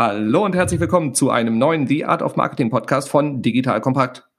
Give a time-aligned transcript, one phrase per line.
[0.00, 4.29] Hallo und herzlich willkommen zu einem neuen The Art of Marketing Podcast von Digital Kompakt.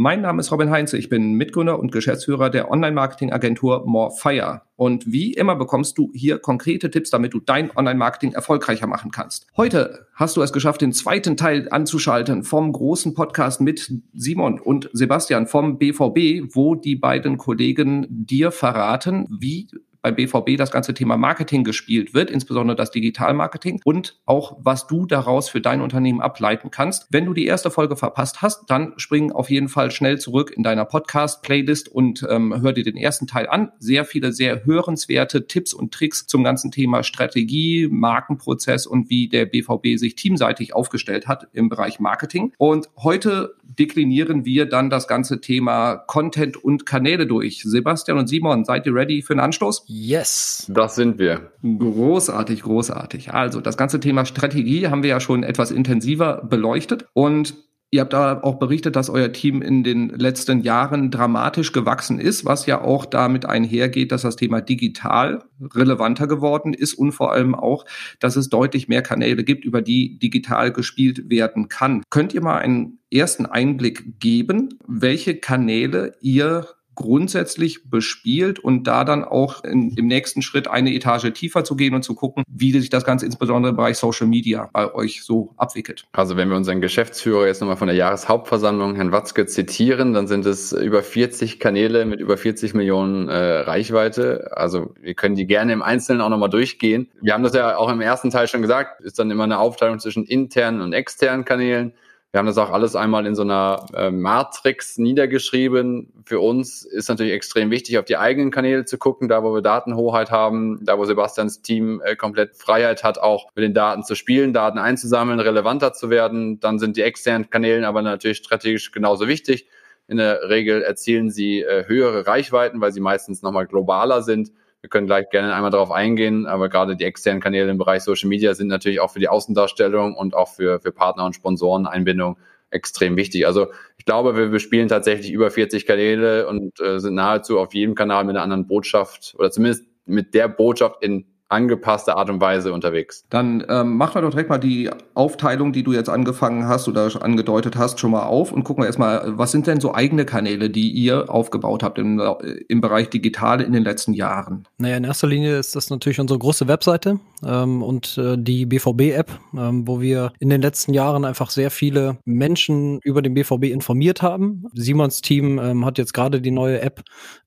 [0.00, 4.62] Mein Name ist Robin Heinze, ich bin Mitgründer und Geschäftsführer der Online-Marketing-Agentur Morefire.
[4.76, 9.48] Und wie immer bekommst du hier konkrete Tipps, damit du dein Online-Marketing erfolgreicher machen kannst.
[9.56, 14.88] Heute hast du es geschafft, den zweiten Teil anzuschalten vom großen Podcast mit Simon und
[14.92, 19.66] Sebastian vom BVB, wo die beiden Kollegen dir verraten, wie
[20.08, 25.06] bei BVB das ganze Thema Marketing gespielt wird, insbesondere das Digitalmarketing und auch was du
[25.06, 27.08] daraus für dein Unternehmen ableiten kannst.
[27.10, 30.62] Wenn du die erste Folge verpasst hast, dann spring auf jeden Fall schnell zurück in
[30.62, 33.72] deiner Podcast-Playlist und ähm, hör dir den ersten Teil an.
[33.78, 39.44] Sehr viele sehr hörenswerte Tipps und Tricks zum ganzen Thema Strategie, Markenprozess und wie der
[39.44, 42.52] BVB sich teamseitig aufgestellt hat im Bereich Marketing.
[42.56, 47.62] Und heute deklinieren wir dann das ganze Thema Content und Kanäle durch.
[47.62, 49.84] Sebastian und Simon, seid ihr ready für einen Anstoß?
[50.00, 50.70] Yes.
[50.72, 51.52] Das sind wir.
[51.62, 53.32] Großartig, großartig.
[53.34, 57.54] Also das ganze Thema Strategie haben wir ja schon etwas intensiver beleuchtet und
[57.90, 62.44] Ihr habt da auch berichtet, dass euer Team in den letzten Jahren dramatisch gewachsen ist,
[62.44, 65.42] was ja auch damit einhergeht, dass das Thema digital
[65.74, 67.86] relevanter geworden ist und vor allem auch,
[68.20, 72.02] dass es deutlich mehr Kanäle gibt, über die digital gespielt werden kann.
[72.10, 76.66] Könnt ihr mal einen ersten Einblick geben, welche Kanäle ihr
[76.98, 81.94] grundsätzlich bespielt und da dann auch in, im nächsten Schritt eine Etage tiefer zu gehen
[81.94, 85.54] und zu gucken, wie sich das Ganze insbesondere im Bereich Social Media bei euch so
[85.56, 86.06] abwickelt.
[86.10, 90.44] Also wenn wir unseren Geschäftsführer jetzt nochmal von der Jahreshauptversammlung, Herrn Watzke, zitieren, dann sind
[90.44, 94.50] es über 40 Kanäle mit über 40 Millionen äh, Reichweite.
[94.56, 97.08] Also wir können die gerne im Einzelnen auch nochmal durchgehen.
[97.22, 100.00] Wir haben das ja auch im ersten Teil schon gesagt, ist dann immer eine Aufteilung
[100.00, 101.92] zwischen internen und externen Kanälen.
[102.30, 106.12] Wir haben das auch alles einmal in so einer äh, Matrix niedergeschrieben.
[106.26, 109.62] Für uns ist natürlich extrem wichtig, auf die eigenen Kanäle zu gucken, da wo wir
[109.62, 114.14] Datenhoheit haben, da wo Sebastians Team äh, komplett Freiheit hat, auch mit den Daten zu
[114.14, 116.60] spielen, Daten einzusammeln, relevanter zu werden.
[116.60, 119.66] Dann sind die externen Kanäle aber natürlich strategisch genauso wichtig.
[120.06, 124.52] In der Regel erzielen sie äh, höhere Reichweiten, weil sie meistens nochmal globaler sind.
[124.88, 128.26] Wir können gleich gerne einmal darauf eingehen, aber gerade die externen Kanäle im Bereich Social
[128.26, 132.38] Media sind natürlich auch für die Außendarstellung und auch für, für Partner- und Sponsoreneinbindung
[132.70, 133.46] extrem wichtig.
[133.46, 133.66] Also
[133.98, 138.24] ich glaube, wir bespielen tatsächlich über 40 Kanäle und äh, sind nahezu auf jedem Kanal
[138.24, 143.24] mit einer anderen Botschaft oder zumindest mit der Botschaft in angepasste Art und Weise unterwegs.
[143.30, 147.10] Dann ähm, machen wir doch direkt mal die Aufteilung, die du jetzt angefangen hast oder
[147.22, 150.70] angedeutet hast, schon mal auf und gucken wir erstmal, was sind denn so eigene Kanäle,
[150.70, 152.20] die ihr aufgebaut habt im,
[152.68, 154.66] im Bereich Digitale in den letzten Jahren?
[154.78, 159.30] Naja, in erster Linie ist das natürlich unsere große Webseite ähm, und äh, die BVB-App,
[159.56, 164.22] ähm, wo wir in den letzten Jahren einfach sehr viele Menschen über den BVB informiert
[164.22, 164.64] haben.
[164.74, 167.02] Simons Team ähm, hat jetzt gerade die neue App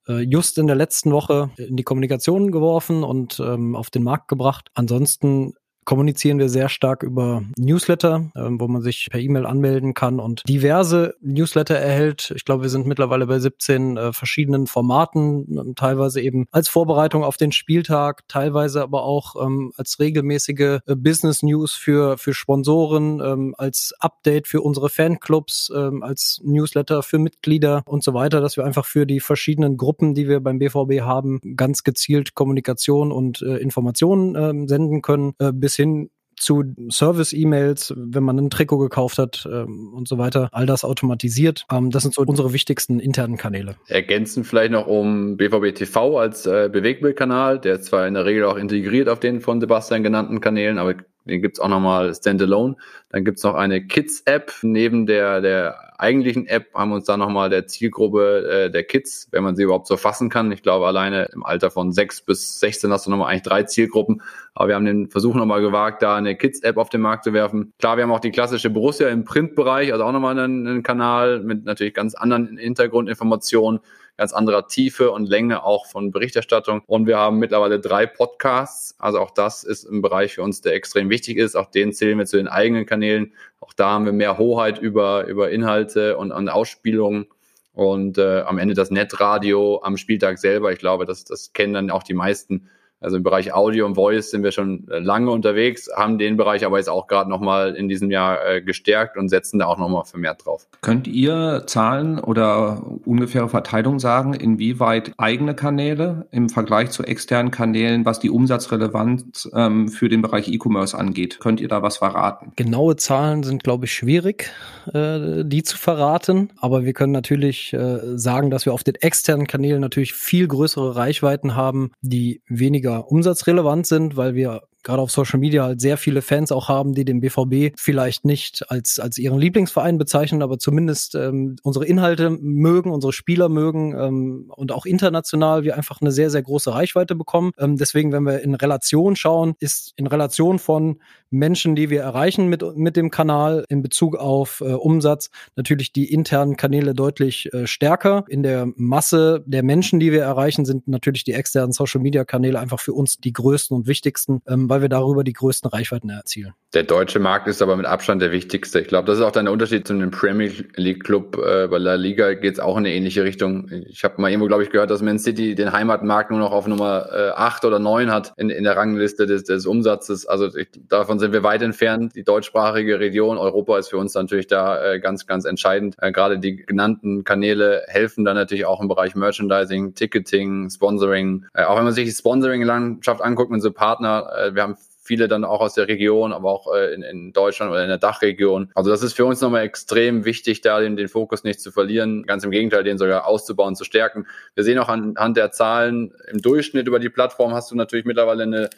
[0.08, 4.28] äh, just in der letzten Woche in die Kommunikation geworfen und ähm, auf den Markt
[4.28, 4.70] gebracht.
[4.74, 5.54] Ansonsten
[5.86, 10.48] kommunizieren wir sehr stark über Newsletter, äh, wo man sich per E-Mail anmelden kann und
[10.48, 12.32] diverse Newsletter erhält.
[12.36, 17.24] Ich glaube, wir sind mittlerweile bei 17 äh, verschiedenen Formaten, äh, teilweise eben als Vorbereitung
[17.24, 23.20] auf den Spieltag, teilweise aber auch ähm, als regelmäßige äh, Business News für, für Sponsoren,
[23.20, 28.58] ähm, als Update für unsere Fanclubs, ähm, als Newsletter für Mitglieder und so weiter, dass
[28.58, 33.42] wir einfach für die verschiedenen Gruppen, die wir beim BVB haben, ganz gezielt Kommunikation und
[33.42, 39.20] äh, Informationen äh, senden können, äh, bis hin zu Service-E-Mails, wenn man ein Trikot gekauft
[39.20, 40.50] hat ähm, und so weiter.
[40.52, 41.66] All das automatisiert.
[41.72, 43.76] Ähm, das sind so unsere wichtigsten internen Kanäle.
[43.88, 48.58] Ergänzen vielleicht noch um BVB TV als äh, Bewegbildkanal, der zwar in der Regel auch
[48.58, 50.96] integriert auf den von Sebastian genannten Kanälen, aber
[51.26, 52.76] den gibt's auch nochmal standalone.
[53.10, 54.54] Dann gibt's noch eine Kids-App.
[54.64, 59.28] Neben der, der eigentlichen App haben wir uns dann nochmal der Zielgruppe äh, der Kids,
[59.32, 60.52] wenn man sie überhaupt so fassen kann.
[60.52, 64.24] Ich glaube, alleine im Alter von 6 bis 16 hast du nochmal eigentlich drei Zielgruppen.
[64.56, 67.74] Aber wir haben den Versuch nochmal gewagt, da eine Kids-App auf den Markt zu werfen.
[67.78, 71.42] Klar, wir haben auch die klassische Borussia im Printbereich, also auch nochmal einen, einen Kanal
[71.42, 73.82] mit natürlich ganz anderen Hintergrundinformationen
[74.22, 76.84] ganz anderer Tiefe und Länge auch von Berichterstattung.
[76.86, 78.94] Und wir haben mittlerweile drei Podcasts.
[79.00, 81.56] Also auch das ist ein Bereich für uns, der extrem wichtig ist.
[81.56, 83.34] Auch den zählen wir zu den eigenen Kanälen.
[83.62, 87.26] Auch da haben wir mehr Hoheit über, über Inhalte und, und Ausspielungen.
[87.74, 90.72] Und äh, am Ende das Netradio am Spieltag selber.
[90.72, 92.70] Ich glaube, das, das kennen dann auch die meisten
[93.02, 96.66] Also im Bereich Audio und Voice sind wir schon äh, lange unterwegs, haben den Bereich
[96.66, 100.06] aber jetzt auch gerade nochmal in diesem Jahr äh, gestärkt und setzen da auch nochmal
[100.06, 100.68] vermehrt drauf.
[100.82, 108.06] Könnt ihr Zahlen oder ungefähre Verteilung sagen, inwieweit eigene Kanäle im Vergleich zu externen Kanälen,
[108.06, 111.40] was die Umsatzrelevanz ähm, für den Bereich E-Commerce angeht?
[111.40, 112.54] Könnt ihr da was verraten?
[112.56, 114.52] Genaue Zahlen sind, glaube ich, schwierig,
[114.94, 116.52] äh, die zu verraten.
[116.58, 120.96] Aber wir können natürlich äh, sagen, dass wir auf den externen Kanälen natürlich viel größere
[120.96, 125.98] Reichweiten haben, die weniger weniger umsatzrelevant sind, weil wir gerade auf Social Media halt sehr
[125.98, 130.60] viele Fans auch haben, die den BVB vielleicht nicht als, als ihren Lieblingsverein bezeichnen, aber
[130.60, 136.12] zumindest ähm, unsere Inhalte mögen, unsere Spieler mögen ähm, und auch international wir einfach eine
[136.12, 137.52] sehr, sehr große Reichweite bekommen.
[137.58, 141.00] Ähm, deswegen, wenn wir in Relation schauen, ist in Relation von
[141.30, 146.12] Menschen, die wir erreichen mit, mit dem Kanal in Bezug auf äh, Umsatz natürlich die
[146.12, 148.26] internen Kanäle deutlich äh, stärker.
[148.28, 152.94] In der Masse der Menschen, die wir erreichen, sind natürlich die externen Social-Media-Kanäle einfach für
[152.94, 156.54] uns die größten und wichtigsten, ähm, weil wir darüber die größten Reichweiten erzielen.
[156.74, 158.80] Der deutsche Markt ist aber mit Abstand der wichtigste.
[158.80, 161.38] Ich glaube, das ist auch dann der Unterschied zu einem Premier League Club.
[161.38, 163.70] Äh, bei La Liga geht es auch in eine ähnliche Richtung.
[163.88, 166.68] Ich habe mal irgendwo, glaube ich, gehört, dass Man City den Heimatmarkt nur noch auf
[166.68, 170.26] Nummer äh, 8 oder 9 hat in, in der Rangliste des, des Umsatzes.
[170.26, 172.16] Also ich, davon sind wir weit entfernt.
[172.16, 175.96] Die deutschsprachige Region Europa ist für uns natürlich da äh, ganz, ganz entscheidend.
[176.00, 181.48] Äh, Gerade die genannten Kanäle helfen dann natürlich auch im Bereich Merchandising, Ticketing, Sponsoring.
[181.54, 185.44] Äh, auch wenn man sich die Sponsoring-Landschaft anguckt, unsere Partner, äh, wir haben viele dann
[185.44, 188.72] auch aus der Region, aber auch äh, in, in Deutschland oder in der Dachregion.
[188.76, 192.24] Also das ist für uns nochmal extrem wichtig, da den, den Fokus nicht zu verlieren.
[192.28, 194.28] Ganz im Gegenteil, den sogar auszubauen, zu stärken.
[194.54, 198.44] Wir sehen auch anhand der Zahlen im Durchschnitt über die Plattform hast du natürlich mittlerweile
[198.44, 198.70] eine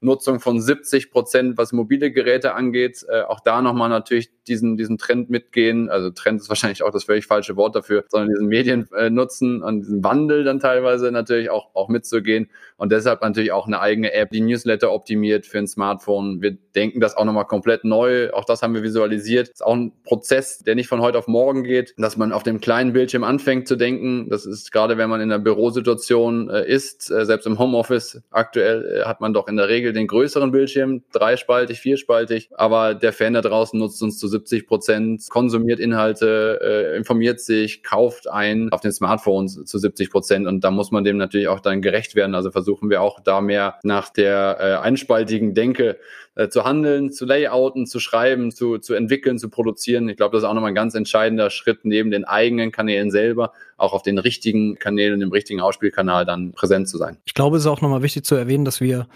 [0.00, 3.04] Nutzung von 70 Prozent, was mobile Geräte angeht.
[3.08, 5.90] Äh, auch da nochmal natürlich diesen, diesen Trend mitgehen.
[5.90, 9.62] Also Trend ist wahrscheinlich auch das völlig falsche Wort dafür, sondern diesen Medien äh, nutzen
[9.62, 12.50] und diesen Wandel dann teilweise natürlich auch, auch mitzugehen.
[12.76, 16.40] Und deshalb natürlich auch eine eigene App, die Newsletter optimiert für ein Smartphone.
[16.40, 18.32] Wir denken das auch nochmal komplett neu.
[18.32, 19.48] Auch das haben wir visualisiert.
[19.48, 22.60] Ist auch ein Prozess, der nicht von heute auf morgen geht, dass man auf dem
[22.60, 24.28] kleinen Bildschirm anfängt zu denken.
[24.30, 29.00] Das ist gerade, wenn man in einer Bürosituation äh, ist, äh, selbst im Homeoffice aktuell
[29.02, 33.12] äh, hat man doch in der Regel Regel den größeren Bildschirm, dreispaltig, vierspaltig, aber der
[33.12, 38.70] Fan da draußen nutzt uns zu 70 Prozent, konsumiert Inhalte, äh, informiert sich, kauft ein
[38.72, 42.14] auf den Smartphones zu 70 Prozent und da muss man dem natürlich auch dann gerecht
[42.14, 42.34] werden.
[42.34, 45.98] Also versuchen wir auch da mehr nach der äh, einspaltigen Denke
[46.40, 50.08] äh, zu handeln, zu layouten, zu schreiben, zu, zu entwickeln, zu produzieren.
[50.08, 53.52] Ich glaube, das ist auch nochmal ein ganz entscheidender Schritt neben den eigenen Kanälen selber,
[53.76, 57.18] auch auf den richtigen Kanälen, dem richtigen Ausspielkanal dann präsent zu sein.
[57.26, 59.06] Ich glaube, es ist auch nochmal wichtig zu erwähnen, dass wir,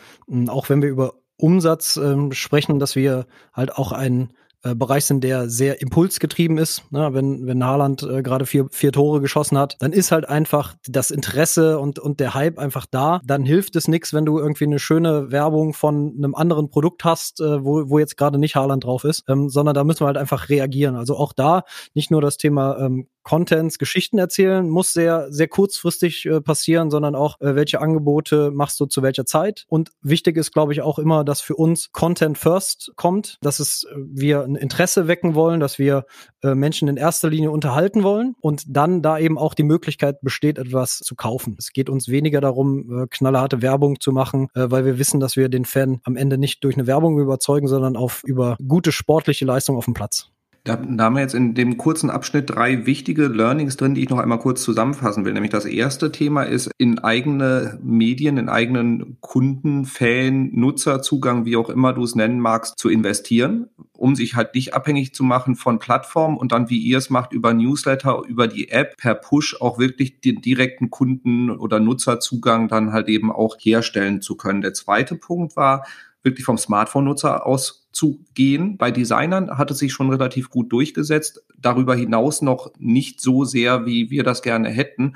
[0.48, 3.24] auch wenn wir über Umsatz ähm, sprechen, dass wir
[3.54, 6.90] halt auch einen äh, Bereich sind, der sehr impulsgetrieben ist.
[6.90, 7.10] Ne?
[7.12, 11.10] Wenn, wenn Haaland äh, gerade vier, vier Tore geschossen hat, dann ist halt einfach das
[11.10, 13.20] Interesse und, und der Hype einfach da.
[13.24, 17.40] Dann hilft es nichts, wenn du irgendwie eine schöne Werbung von einem anderen Produkt hast,
[17.40, 20.16] äh, wo, wo jetzt gerade nicht Haaland drauf ist, ähm, sondern da müssen wir halt
[20.16, 20.96] einfach reagieren.
[20.96, 26.26] Also auch da nicht nur das Thema ähm, Contents, Geschichten erzählen, muss sehr, sehr kurzfristig
[26.26, 29.64] äh, passieren, sondern auch, äh, welche Angebote machst du zu welcher Zeit.
[29.68, 33.84] Und wichtig ist, glaube ich, auch immer, dass für uns Content first kommt, dass es
[33.84, 36.04] äh, wir ein Interesse wecken wollen, dass wir
[36.42, 40.58] äh, Menschen in erster Linie unterhalten wollen und dann da eben auch die Möglichkeit besteht,
[40.58, 41.56] etwas zu kaufen.
[41.58, 45.36] Es geht uns weniger darum, äh, knallharte Werbung zu machen, äh, weil wir wissen, dass
[45.36, 49.46] wir den Fan am Ende nicht durch eine Werbung überzeugen, sondern auf über gute sportliche
[49.46, 50.33] Leistung auf dem Platz.
[50.66, 54.08] Da, da haben wir jetzt in dem kurzen Abschnitt drei wichtige Learnings drin, die ich
[54.08, 55.34] noch einmal kurz zusammenfassen will.
[55.34, 61.68] Nämlich das erste Thema ist, in eigene Medien, in eigenen Kunden, Fan, Nutzerzugang, wie auch
[61.68, 65.78] immer du es nennen magst, zu investieren, um sich halt nicht abhängig zu machen von
[65.78, 69.78] Plattformen und dann, wie ihr es macht, über Newsletter, über die App, per Push auch
[69.78, 74.62] wirklich den direkten Kunden- oder Nutzerzugang dann halt eben auch herstellen zu können.
[74.62, 75.84] Der zweite Punkt war,
[76.24, 78.76] wirklich vom Smartphone-Nutzer aus zu gehen.
[78.76, 81.44] Bei Designern hat es sich schon relativ gut durchgesetzt.
[81.56, 85.14] Darüber hinaus noch nicht so sehr, wie wir das gerne hätten.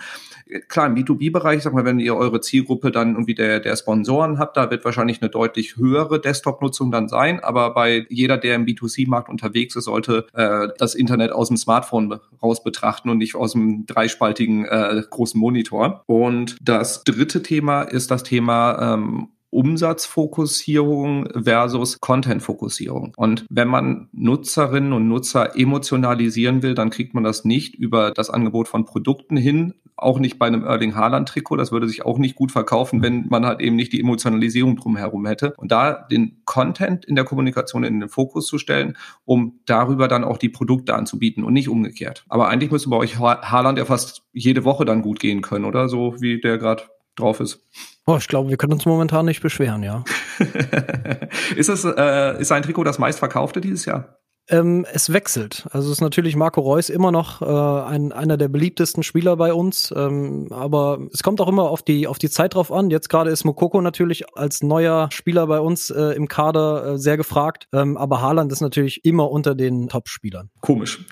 [0.68, 4.56] Klar, im B2B-Bereich, sag mal, wenn ihr eure Zielgruppe dann irgendwie der, der Sponsoren habt,
[4.56, 7.40] da wird wahrscheinlich eine deutlich höhere Desktop-Nutzung dann sein.
[7.40, 12.20] Aber bei jeder, der im B2C-Markt unterwegs ist, sollte äh, das Internet aus dem Smartphone
[12.42, 16.04] raus betrachten und nicht aus dem dreispaltigen äh, großen Monitor.
[16.06, 23.12] Und das dritte Thema ist das Thema ähm, Umsatzfokussierung versus Contentfokussierung.
[23.16, 28.30] Und wenn man Nutzerinnen und Nutzer emotionalisieren will, dann kriegt man das nicht über das
[28.30, 31.56] Angebot von Produkten hin, auch nicht bei einem Erling Haaland Trikot.
[31.56, 35.26] Das würde sich auch nicht gut verkaufen, wenn man halt eben nicht die Emotionalisierung drumherum
[35.26, 35.54] hätte.
[35.56, 40.24] Und da den Content in der Kommunikation in den Fokus zu stellen, um darüber dann
[40.24, 42.24] auch die Produkte anzubieten und nicht umgekehrt.
[42.28, 45.88] Aber eigentlich müsste bei euch Haaland ja fast jede Woche dann gut gehen können, oder?
[45.88, 46.84] So wie der gerade
[47.16, 47.66] drauf ist.
[48.08, 50.02] Oh, ich glaube, wir können uns momentan nicht beschweren, ja.
[51.56, 54.18] ist es äh, ist ein Trikot das meistverkaufte dieses Jahr?
[54.50, 55.66] Ähm, es wechselt.
[55.70, 59.92] Also ist natürlich Marco Reus immer noch äh, ein, einer der beliebtesten Spieler bei uns.
[59.94, 62.90] Ähm, aber es kommt auch immer auf die, auf die Zeit drauf an.
[62.90, 67.16] Jetzt gerade ist Mokoko natürlich als neuer Spieler bei uns äh, im Kader äh, sehr
[67.16, 67.68] gefragt.
[67.72, 70.48] Ähm, aber Haaland ist natürlich immer unter den Top-Spielern.
[70.60, 71.04] Komisch.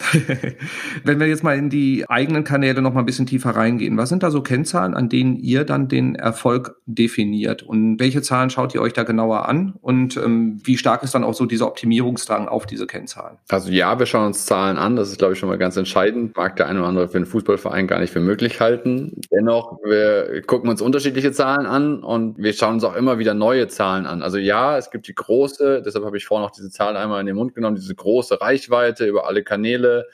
[1.04, 4.08] Wenn wir jetzt mal in die eigenen Kanäle noch mal ein bisschen tiefer reingehen, was
[4.08, 7.62] sind da so Kennzahlen, an denen ihr dann den Erfolg definiert?
[7.62, 9.74] Und welche Zahlen schaut ihr euch da genauer an?
[9.82, 13.25] Und ähm, wie stark ist dann auch so dieser Optimierungsdrang auf diese Kennzahlen?
[13.26, 13.38] Zahlen?
[13.48, 14.96] Also ja, wir schauen uns Zahlen an.
[14.96, 16.36] Das ist, glaube ich, schon mal ganz entscheidend.
[16.36, 19.20] Mag der eine oder andere für einen Fußballverein gar nicht für möglich halten.
[19.30, 23.68] Dennoch, wir gucken uns unterschiedliche Zahlen an und wir schauen uns auch immer wieder neue
[23.68, 24.22] Zahlen an.
[24.22, 27.26] Also ja, es gibt die große, deshalb habe ich vorhin noch diese Zahl einmal in
[27.26, 30.06] den Mund genommen, diese große Reichweite über alle Kanäle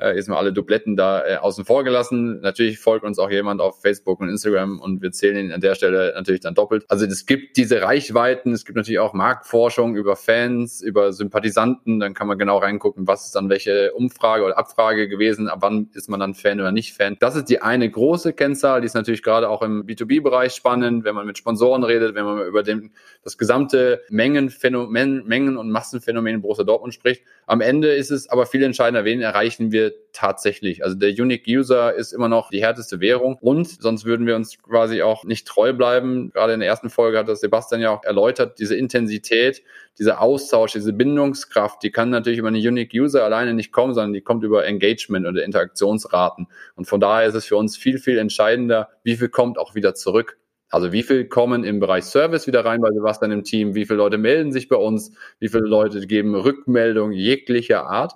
[0.00, 2.40] äh, jetzt mal alle Dubletten da äh, außen vor gelassen.
[2.40, 5.74] Natürlich folgt uns auch jemand auf Facebook und Instagram und wir zählen ihn an der
[5.74, 6.84] Stelle natürlich dann doppelt.
[6.88, 12.14] Also es gibt diese Reichweiten, es gibt natürlich auch Marktforschung über Fans, über Sympathisanten, dann
[12.14, 16.08] kann man genau reingucken, was ist dann welche Umfrage oder Abfrage gewesen, ab wann ist
[16.08, 17.16] man dann Fan oder nicht Fan.
[17.20, 21.14] Das ist die eine große Kennzahl, die ist natürlich gerade auch im B2B-Bereich spannend, wenn
[21.14, 26.64] man mit Sponsoren redet, wenn man über den, das gesamte Mengenphänomen, Mengen- und Massenphänomen Borussia
[26.64, 27.22] Dortmund spricht.
[27.48, 30.84] Am Ende ist es aber viel entscheidender, wen erreichen wir tatsächlich.
[30.84, 34.62] Also der Unique User ist immer noch die härteste Währung und sonst würden wir uns
[34.62, 36.30] quasi auch nicht treu bleiben.
[36.30, 39.62] Gerade in der ersten Folge hat das Sebastian ja auch erläutert, diese Intensität,
[39.98, 44.12] dieser Austausch, diese Bindungskraft, die kann natürlich über eine Unique User alleine nicht kommen, sondern
[44.12, 46.48] die kommt über Engagement oder Interaktionsraten.
[46.76, 49.94] Und von daher ist es für uns viel, viel entscheidender, wie viel kommt auch wieder
[49.94, 50.36] zurück.
[50.70, 53.74] Also wie viel kommen im Bereich Service wieder rein bei Sebastian im Team?
[53.74, 55.12] Wie viele Leute melden sich bei uns?
[55.38, 58.14] Wie viele Leute geben Rückmeldungen jeglicher Art?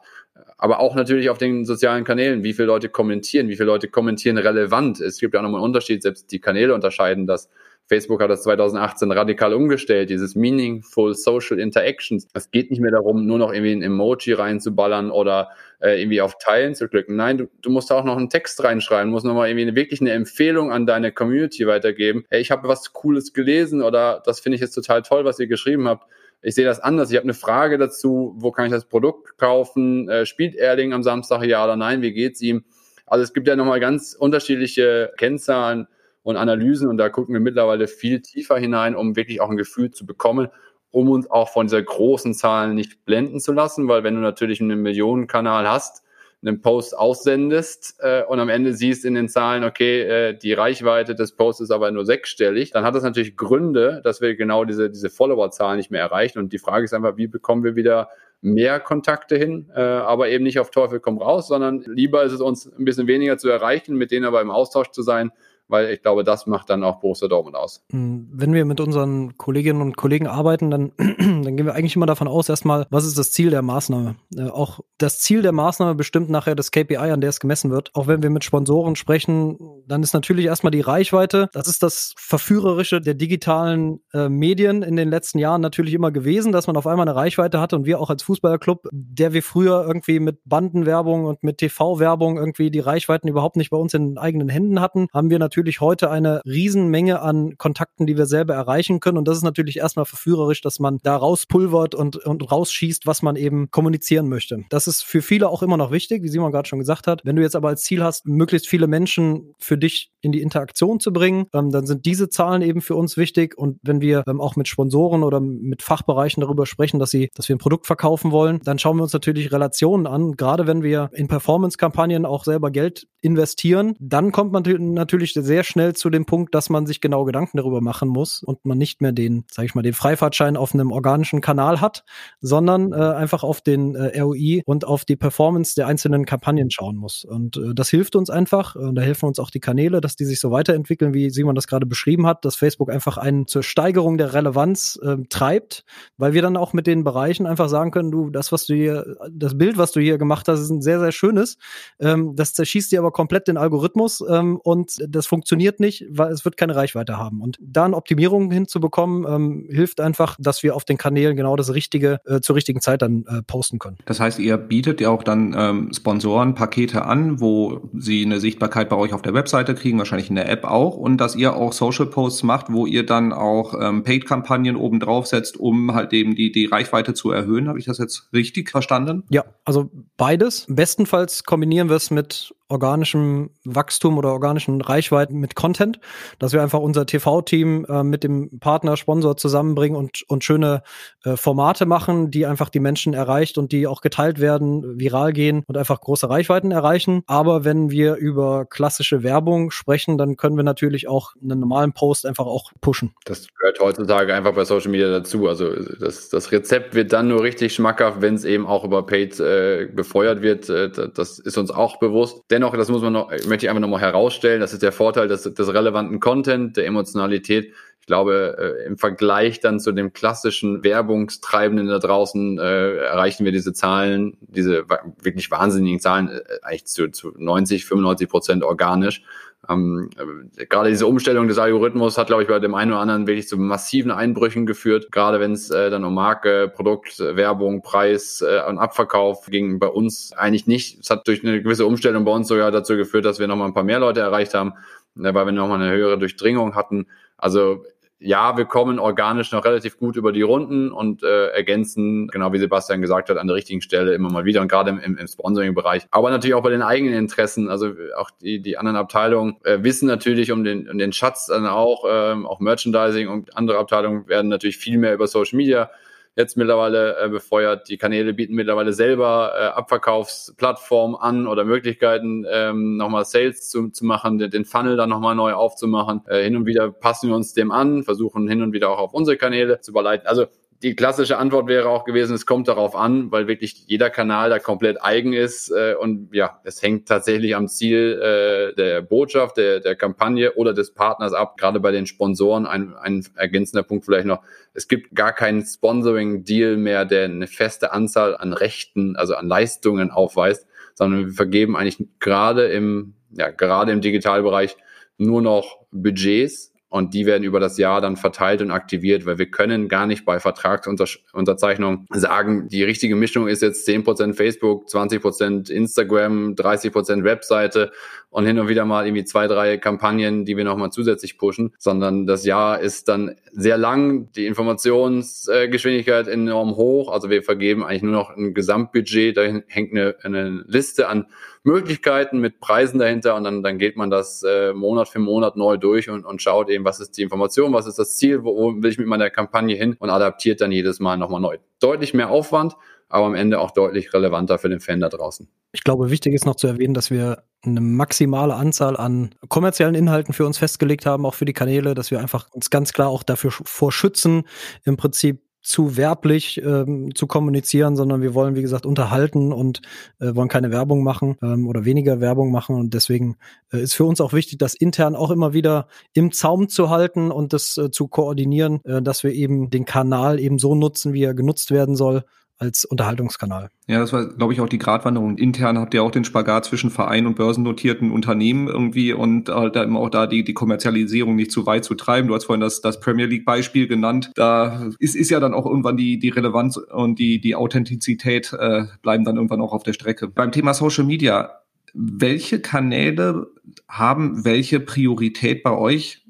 [0.63, 4.39] aber auch natürlich auf den sozialen Kanälen, wie viele Leute kommentieren, wie viele Leute kommentieren
[4.39, 5.01] relevant.
[5.01, 7.51] Es gibt ja nochmal einen Unterschied, selbst die Kanäle unterscheiden das.
[7.89, 12.29] Facebook hat das 2018 radikal umgestellt, dieses Meaningful Social Interactions.
[12.33, 15.49] Es geht nicht mehr darum, nur noch irgendwie ein Emoji reinzuballern oder
[15.83, 17.17] äh, irgendwie auf Teilen zu klicken.
[17.17, 20.13] Nein, du, du musst auch noch einen Text reinschreiben, musst nochmal irgendwie eine, wirklich eine
[20.13, 22.25] Empfehlung an deine Community weitergeben.
[22.31, 25.47] Hey, ich habe was Cooles gelesen oder das finde ich jetzt total toll, was ihr
[25.47, 26.07] geschrieben habt
[26.43, 27.11] ich sehe das anders.
[27.11, 30.09] Ich habe eine Frage dazu, wo kann ich das Produkt kaufen?
[30.09, 32.03] Äh, spielt Erling am Samstag ja oder nein?
[32.03, 32.65] Wie geht's ihm?
[33.07, 35.87] Also es gibt ja nochmal ganz unterschiedliche Kennzahlen
[36.25, 39.93] und Analysen und da gucken wir mittlerweile viel tiefer hinein, um wirklich auch ein Gefühl
[39.93, 40.49] zu bekommen,
[40.93, 44.61] um uns auch von dieser großen Zahlen nicht blenden zu lassen, weil wenn du natürlich
[44.61, 46.05] einen Millionenkanal hast,
[46.45, 51.15] einen Post aussendest äh, und am Ende siehst in den Zahlen, okay, äh, die Reichweite
[51.15, 54.91] des Posts ist aber nur sechsstellig, dann hat das natürlich Gründe, dass wir genau diese,
[54.91, 56.41] diese Follower-Zahlen nicht mehr erreichen.
[56.41, 58.09] Und die Frage ist einfach, wie bekommen wir wieder
[58.41, 62.41] mehr Kontakte hin, äh, aber eben nicht auf Teufel komm raus, sondern lieber ist es
[62.41, 65.31] uns ein bisschen weniger zu erreichen, mit denen aber im Austausch zu sein,
[65.73, 67.83] weil ich glaube, das macht dann auch Borussia Dortmund aus.
[67.91, 72.07] Hm, wenn wir mit unseren Kolleginnen und Kollegen arbeiten, dann, dann gehen wir eigentlich immer
[72.07, 74.17] davon aus, erstmal, was ist das Ziel der Maßnahme?
[74.37, 77.91] Äh, auch das Ziel der Maßnahme bestimmt nachher das KPI, an der es gemessen wird.
[77.95, 81.49] Auch wenn wir mit Sponsoren sprechen, dann ist natürlich erstmal die Reichweite.
[81.53, 86.53] Das ist das Verführerische der digitalen äh, Medien in den letzten Jahren natürlich immer gewesen,
[86.53, 89.85] dass man auf einmal eine Reichweite hatte und wir auch als Fußballerclub, der wir früher
[89.87, 94.49] irgendwie mit Bandenwerbung und mit TV-Werbung irgendwie die Reichweiten überhaupt nicht bei uns in eigenen
[94.49, 98.99] Händen hatten, haben wir natürlich natürlich heute eine Riesenmenge an Kontakten, die wir selber erreichen
[98.99, 99.17] können.
[99.17, 103.37] Und das ist natürlich erstmal verführerisch, dass man da rauspulvert und, und rausschießt, was man
[103.37, 104.65] eben kommunizieren möchte.
[104.71, 107.21] Das ist für viele auch immer noch wichtig, wie Simon gerade schon gesagt hat.
[107.25, 110.99] Wenn du jetzt aber als Ziel hast, möglichst viele Menschen für dich in die Interaktion
[110.99, 113.57] zu bringen, ähm, dann sind diese Zahlen eben für uns wichtig.
[113.57, 117.49] Und wenn wir ähm, auch mit Sponsoren oder mit Fachbereichen darüber sprechen, dass sie, dass
[117.49, 120.33] wir ein Produkt verkaufen wollen, dann schauen wir uns natürlich Relationen an.
[120.33, 124.65] Gerade wenn wir in Performance-Kampagnen auch selber Geld investieren, dann kommt man
[124.95, 128.43] natürlich sehr sehr schnell zu dem Punkt, dass man sich genau Gedanken darüber machen muss
[128.43, 132.05] und man nicht mehr den, sage ich mal, den Freifahrtschein auf einem organischen Kanal hat,
[132.41, 136.97] sondern äh, einfach auf den äh, ROI und auf die Performance der einzelnen Kampagnen schauen
[136.97, 137.27] muss.
[137.27, 138.77] Und äh, das hilft uns einfach.
[138.77, 141.67] Und da helfen uns auch die Kanäle, dass die sich so weiterentwickeln, wie Simon das
[141.67, 145.85] gerade beschrieben hat, dass Facebook einfach einen zur Steigerung der Relevanz äh, treibt,
[146.17, 149.19] weil wir dann auch mit den Bereichen einfach sagen können, du, das, was du hier,
[149.31, 151.59] das Bild, was du hier gemacht hast, ist ein sehr, sehr schönes.
[152.01, 156.45] Ähm, das zerschießt dir aber komplett den Algorithmus ähm, und das funktioniert nicht, weil es
[156.45, 157.41] wird keine Reichweite haben.
[157.41, 161.73] Und da eine Optimierung hinzubekommen, ähm, hilft einfach, dass wir auf den Kanälen genau das
[161.73, 163.97] Richtige äh, zur richtigen Zeit dann äh, posten können.
[164.05, 168.91] Das heißt, ihr bietet ja auch dann ähm, Sponsoren Pakete an, wo sie eine Sichtbarkeit
[168.91, 171.73] bei euch auf der Webseite kriegen, wahrscheinlich in der App auch, und dass ihr auch
[171.73, 176.35] Social Posts macht, wo ihr dann auch ähm, Paid-Kampagnen oben drauf setzt, um halt eben
[176.35, 177.69] die, die Reichweite zu erhöhen.
[177.69, 179.23] Habe ich das jetzt richtig verstanden?
[179.31, 180.67] Ja, also beides.
[180.69, 186.01] Bestenfalls kombinieren wir es mit organischem Wachstum oder organischen Reichweiten mit Content,
[186.39, 190.83] dass wir einfach unser TV-Team äh, mit dem Partner, Sponsor zusammenbringen und, und schöne
[191.25, 195.63] äh, Formate machen, die einfach die Menschen erreicht und die auch geteilt werden, viral gehen
[195.67, 197.23] und einfach große Reichweiten erreichen.
[197.27, 202.27] Aber wenn wir über klassische Werbung sprechen, dann können wir natürlich auch einen normalen Post
[202.27, 203.15] einfach auch pushen.
[203.27, 205.47] Das gehört heutzutage einfach bei Social Media dazu.
[205.47, 209.39] Also das, das Rezept wird dann nur richtig schmackhaft, wenn es eben auch über Paid
[209.41, 210.71] äh, befeuert wird.
[210.71, 212.43] Äh, das ist uns auch bewusst.
[212.63, 215.43] Dennoch, das muss man noch, möchte ich einfach nochmal herausstellen, das ist der Vorteil des,
[215.43, 217.73] des relevanten Content, der Emotionalität.
[218.03, 223.53] Ich glaube, äh, im Vergleich dann zu dem klassischen Werbungstreibenden da draußen äh, erreichen wir
[223.53, 224.85] diese Zahlen, diese
[225.23, 229.23] wirklich wahnsinnigen Zahlen, äh, eigentlich zu, zu 90, 95 Prozent organisch.
[229.69, 230.11] Ähm,
[230.57, 233.47] äh, gerade diese Umstellung des Algorithmus hat, glaube ich, bei dem einen oder anderen wirklich
[233.47, 235.13] zu massiven Einbrüchen geführt.
[235.13, 239.87] Gerade wenn es äh, dann um Marke, Produkt, Werbung, Preis äh, und Abverkauf ging, bei
[239.87, 240.99] uns eigentlich nicht.
[240.99, 243.75] Es hat durch eine gewisse Umstellung bei uns sogar dazu geführt, dass wir nochmal ein
[243.75, 244.73] paar mehr Leute erreicht haben,
[245.17, 247.07] äh, weil wir nochmal eine höhere Durchdringung hatten.
[247.37, 247.85] Also
[248.23, 252.59] ja, wir kommen organisch noch relativ gut über die Runden und äh, ergänzen, genau wie
[252.59, 256.07] Sebastian gesagt hat, an der richtigen Stelle immer mal wieder und gerade im, im Sponsoring-Bereich.
[256.11, 257.69] Aber natürlich auch bei den eigenen Interessen.
[257.69, 261.67] Also auch die, die anderen Abteilungen äh, wissen natürlich um den, um den Schatz dann
[261.67, 265.91] auch, äh, auch Merchandising und andere Abteilungen werden natürlich viel mehr über Social Media
[266.35, 267.89] jetzt mittlerweile äh, befeuert.
[267.89, 274.07] Die Kanäle bieten mittlerweile selber äh, Abverkaufsplattformen an oder Möglichkeiten, ähm, nochmal Sales zu, zu
[274.07, 276.23] machen, den, den Funnel dann nochmal neu aufzumachen.
[276.27, 279.13] Äh, hin und wieder passen wir uns dem an, versuchen hin und wieder auch auf
[279.13, 280.27] unsere Kanäle zu überleiten.
[280.27, 280.47] Also
[280.83, 284.59] die klassische Antwort wäre auch gewesen, es kommt darauf an, weil wirklich jeder Kanal da
[284.59, 289.79] komplett eigen ist äh, und ja, es hängt tatsächlich am Ziel äh, der Botschaft, der,
[289.79, 291.57] der Kampagne oder des Partners ab.
[291.57, 294.43] Gerade bei den Sponsoren ein, ein ergänzender Punkt vielleicht noch.
[294.75, 300.11] Es gibt gar keinen Sponsoring-Deal mehr, der eine feste Anzahl an Rechten, also an Leistungen
[300.11, 304.77] aufweist, sondern wir vergeben eigentlich gerade im, ja, gerade im Digitalbereich
[305.17, 309.51] nur noch Budgets und die werden über das Jahr dann verteilt und aktiviert, weil wir
[309.51, 316.53] können gar nicht bei Vertragsunterzeichnung sagen, die richtige Mischung ist jetzt 10% Facebook, 20% Instagram,
[316.53, 317.93] 30% Webseite
[318.33, 322.27] und hin und wieder mal irgendwie zwei, drei Kampagnen, die wir nochmal zusätzlich pushen, sondern
[322.27, 328.13] das Jahr ist dann sehr lang, die Informationsgeschwindigkeit enorm hoch, also wir vergeben eigentlich nur
[328.13, 331.27] noch ein Gesamtbudget, da hängt eine, eine Liste an
[331.63, 335.77] Möglichkeiten mit Preisen dahinter und dann, dann geht man das äh, Monat für Monat neu
[335.77, 338.83] durch und, und schaut eben, was ist die Information, was ist das Ziel, wo, wo
[338.83, 341.59] will ich mit meiner Kampagne hin und adaptiert dann jedes Mal nochmal neu.
[341.81, 342.77] Deutlich mehr Aufwand,
[343.11, 345.49] aber am Ende auch deutlich relevanter für den Fan da draußen.
[345.73, 350.35] Ich glaube, wichtig ist noch zu erwähnen, dass wir eine maximale Anzahl an kommerziellen Inhalten
[350.35, 353.23] für uns festgelegt haben, auch für die Kanäle, dass wir einfach uns ganz klar auch
[353.23, 354.45] dafür vorschützen,
[354.85, 359.81] im Prinzip zu werblich ähm, zu kommunizieren, sondern wir wollen, wie gesagt, unterhalten und
[360.19, 362.75] äh, wollen keine Werbung machen ähm, oder weniger Werbung machen.
[362.75, 363.37] Und deswegen
[363.73, 367.31] äh, ist für uns auch wichtig, das intern auch immer wieder im Zaum zu halten
[367.31, 371.23] und das äh, zu koordinieren, äh, dass wir eben den Kanal eben so nutzen, wie
[371.23, 372.25] er genutzt werden soll
[372.63, 373.71] als Unterhaltungskanal.
[373.89, 375.37] Ja, das war, glaube ich, auch die Gratwanderung.
[375.37, 379.97] Intern habt ihr auch den Spagat zwischen Verein und börsennotierten Unternehmen irgendwie und halt eben
[379.97, 382.29] auch da die, die Kommerzialisierung nicht zu weit zu treiben.
[382.29, 384.31] Du hast vorhin das, das Premier League Beispiel genannt.
[384.37, 388.85] Da ist, ist ja dann auch irgendwann die, die Relevanz und die, die Authentizität äh,
[389.03, 390.29] bleiben dann irgendwann auch auf der Strecke.
[390.29, 391.51] Beim Thema Social Media,
[391.95, 393.49] welche Kanäle
[393.89, 396.25] haben welche Priorität bei euch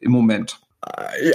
[0.00, 0.60] im Moment?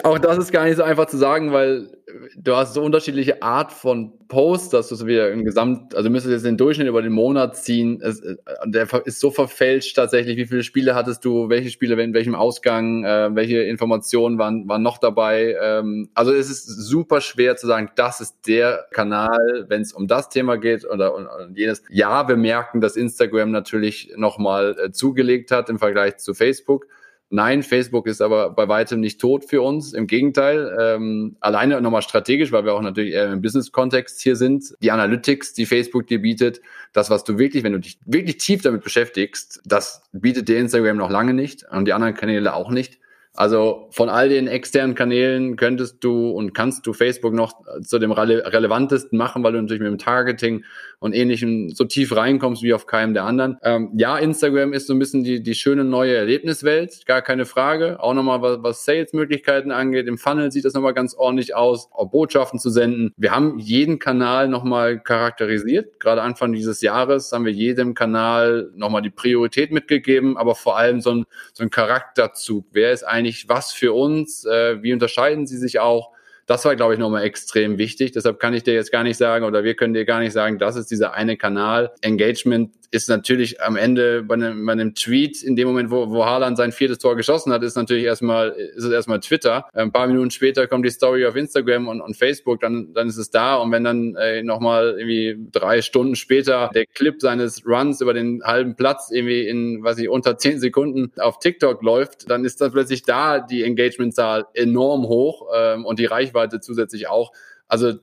[0.03, 1.89] Auch das ist gar nicht so einfach zu sagen, weil
[2.37, 6.31] du hast so unterschiedliche Art von Posts, dass du so wieder im Gesamt, also müsstest
[6.31, 7.99] jetzt den Durchschnitt über den Monat ziehen.
[8.01, 10.37] Es, äh, der ist so verfälscht tatsächlich.
[10.37, 11.49] Wie viele Spiele hattest du?
[11.49, 13.03] Welche Spiele in welchem Ausgang?
[13.03, 15.57] Äh, welche Informationen waren, waren noch dabei?
[15.61, 20.07] Ähm, also es ist super schwer zu sagen, das ist der Kanal, wenn es um
[20.07, 21.83] das Thema geht oder, oder jenes.
[21.89, 26.87] Ja, wir merken, dass Instagram natürlich nochmal äh, zugelegt hat im Vergleich zu Facebook.
[27.29, 29.93] Nein, Facebook ist aber bei weitem nicht tot für uns.
[29.93, 34.75] Im Gegenteil, ähm, alleine nochmal strategisch, weil wir auch natürlich eher im Business-Kontext hier sind.
[34.81, 38.61] Die Analytics, die Facebook dir bietet, das, was du wirklich, wenn du dich wirklich tief
[38.61, 42.99] damit beschäftigst, das bietet dir Instagram noch lange nicht und die anderen Kanäle auch nicht.
[43.35, 48.11] Also von all den externen Kanälen könntest du und kannst du Facebook noch zu dem
[48.11, 50.63] rele relevantesten machen, weil du natürlich mit dem Targeting
[50.99, 53.57] und ähnlichem so tief reinkommst wie auf keinem der anderen.
[53.63, 57.99] Ähm, ja, Instagram ist so ein bisschen die, die schöne neue Erlebniswelt, gar keine Frage.
[57.99, 60.07] Auch nochmal, was, was Sales-Möglichkeiten angeht.
[60.07, 63.11] Im Funnel sieht das nochmal ganz ordentlich aus, auch Botschaften zu senden.
[63.17, 65.99] Wir haben jeden Kanal nochmal charakterisiert.
[65.99, 71.01] Gerade Anfang dieses Jahres haben wir jedem Kanal nochmal die Priorität mitgegeben, aber vor allem
[71.01, 72.67] so ein, so ein Charakterzug.
[72.71, 74.45] Wer ist eigentlich eigentlich was für uns?
[74.45, 76.11] Äh, wie unterscheiden sie sich auch?
[76.45, 78.11] Das war, glaube ich, nochmal extrem wichtig.
[78.11, 80.59] Deshalb kann ich dir jetzt gar nicht sagen oder wir können dir gar nicht sagen,
[80.59, 81.93] das ist dieser eine Kanal.
[82.01, 86.25] Engagement ist natürlich am Ende bei einem, bei einem Tweet, in dem Moment, wo, wo
[86.25, 89.65] Haaland sein viertes Tor geschossen hat, ist natürlich erstmal, ist es erstmal Twitter.
[89.73, 93.17] Ein paar Minuten später kommt die Story auf Instagram und, und Facebook, dann, dann ist
[93.17, 93.55] es da.
[93.55, 98.43] Und wenn dann äh, nochmal irgendwie drei Stunden später der Clip seines Runs über den
[98.43, 102.71] halben Platz irgendwie in, was ich, unter zehn Sekunden auf TikTok läuft, dann ist dann
[102.71, 107.31] plötzlich da die Engagementzahl enorm hoch ähm, und die Reichweite zusätzlich auch.
[107.67, 107.93] Also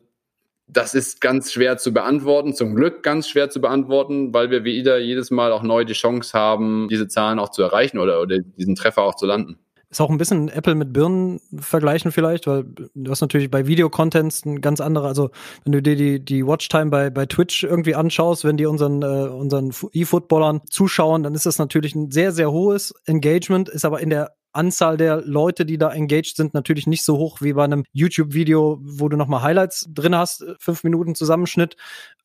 [0.72, 4.98] das ist ganz schwer zu beantworten, zum Glück ganz schwer zu beantworten, weil wir wieder
[4.98, 8.74] jedes Mal auch neu die Chance haben, diese Zahlen auch zu erreichen oder, oder diesen
[8.74, 9.58] Treffer auch zu landen.
[9.90, 14.44] Ist auch ein bisschen Apple mit Birnen vergleichen vielleicht, weil du hast natürlich bei Videocontents
[14.44, 15.30] ein ganz andere, also
[15.64, 19.28] wenn du dir die, die Watchtime bei, bei Twitch irgendwie anschaust, wenn die unseren, äh,
[19.28, 24.10] unseren E-Footballern zuschauen, dann ist das natürlich ein sehr, sehr hohes Engagement, ist aber in
[24.10, 27.84] der Anzahl der Leute, die da engaged sind, natürlich nicht so hoch wie bei einem
[27.92, 31.76] YouTube-Video, wo du nochmal Highlights drin hast, fünf Minuten Zusammenschnitt.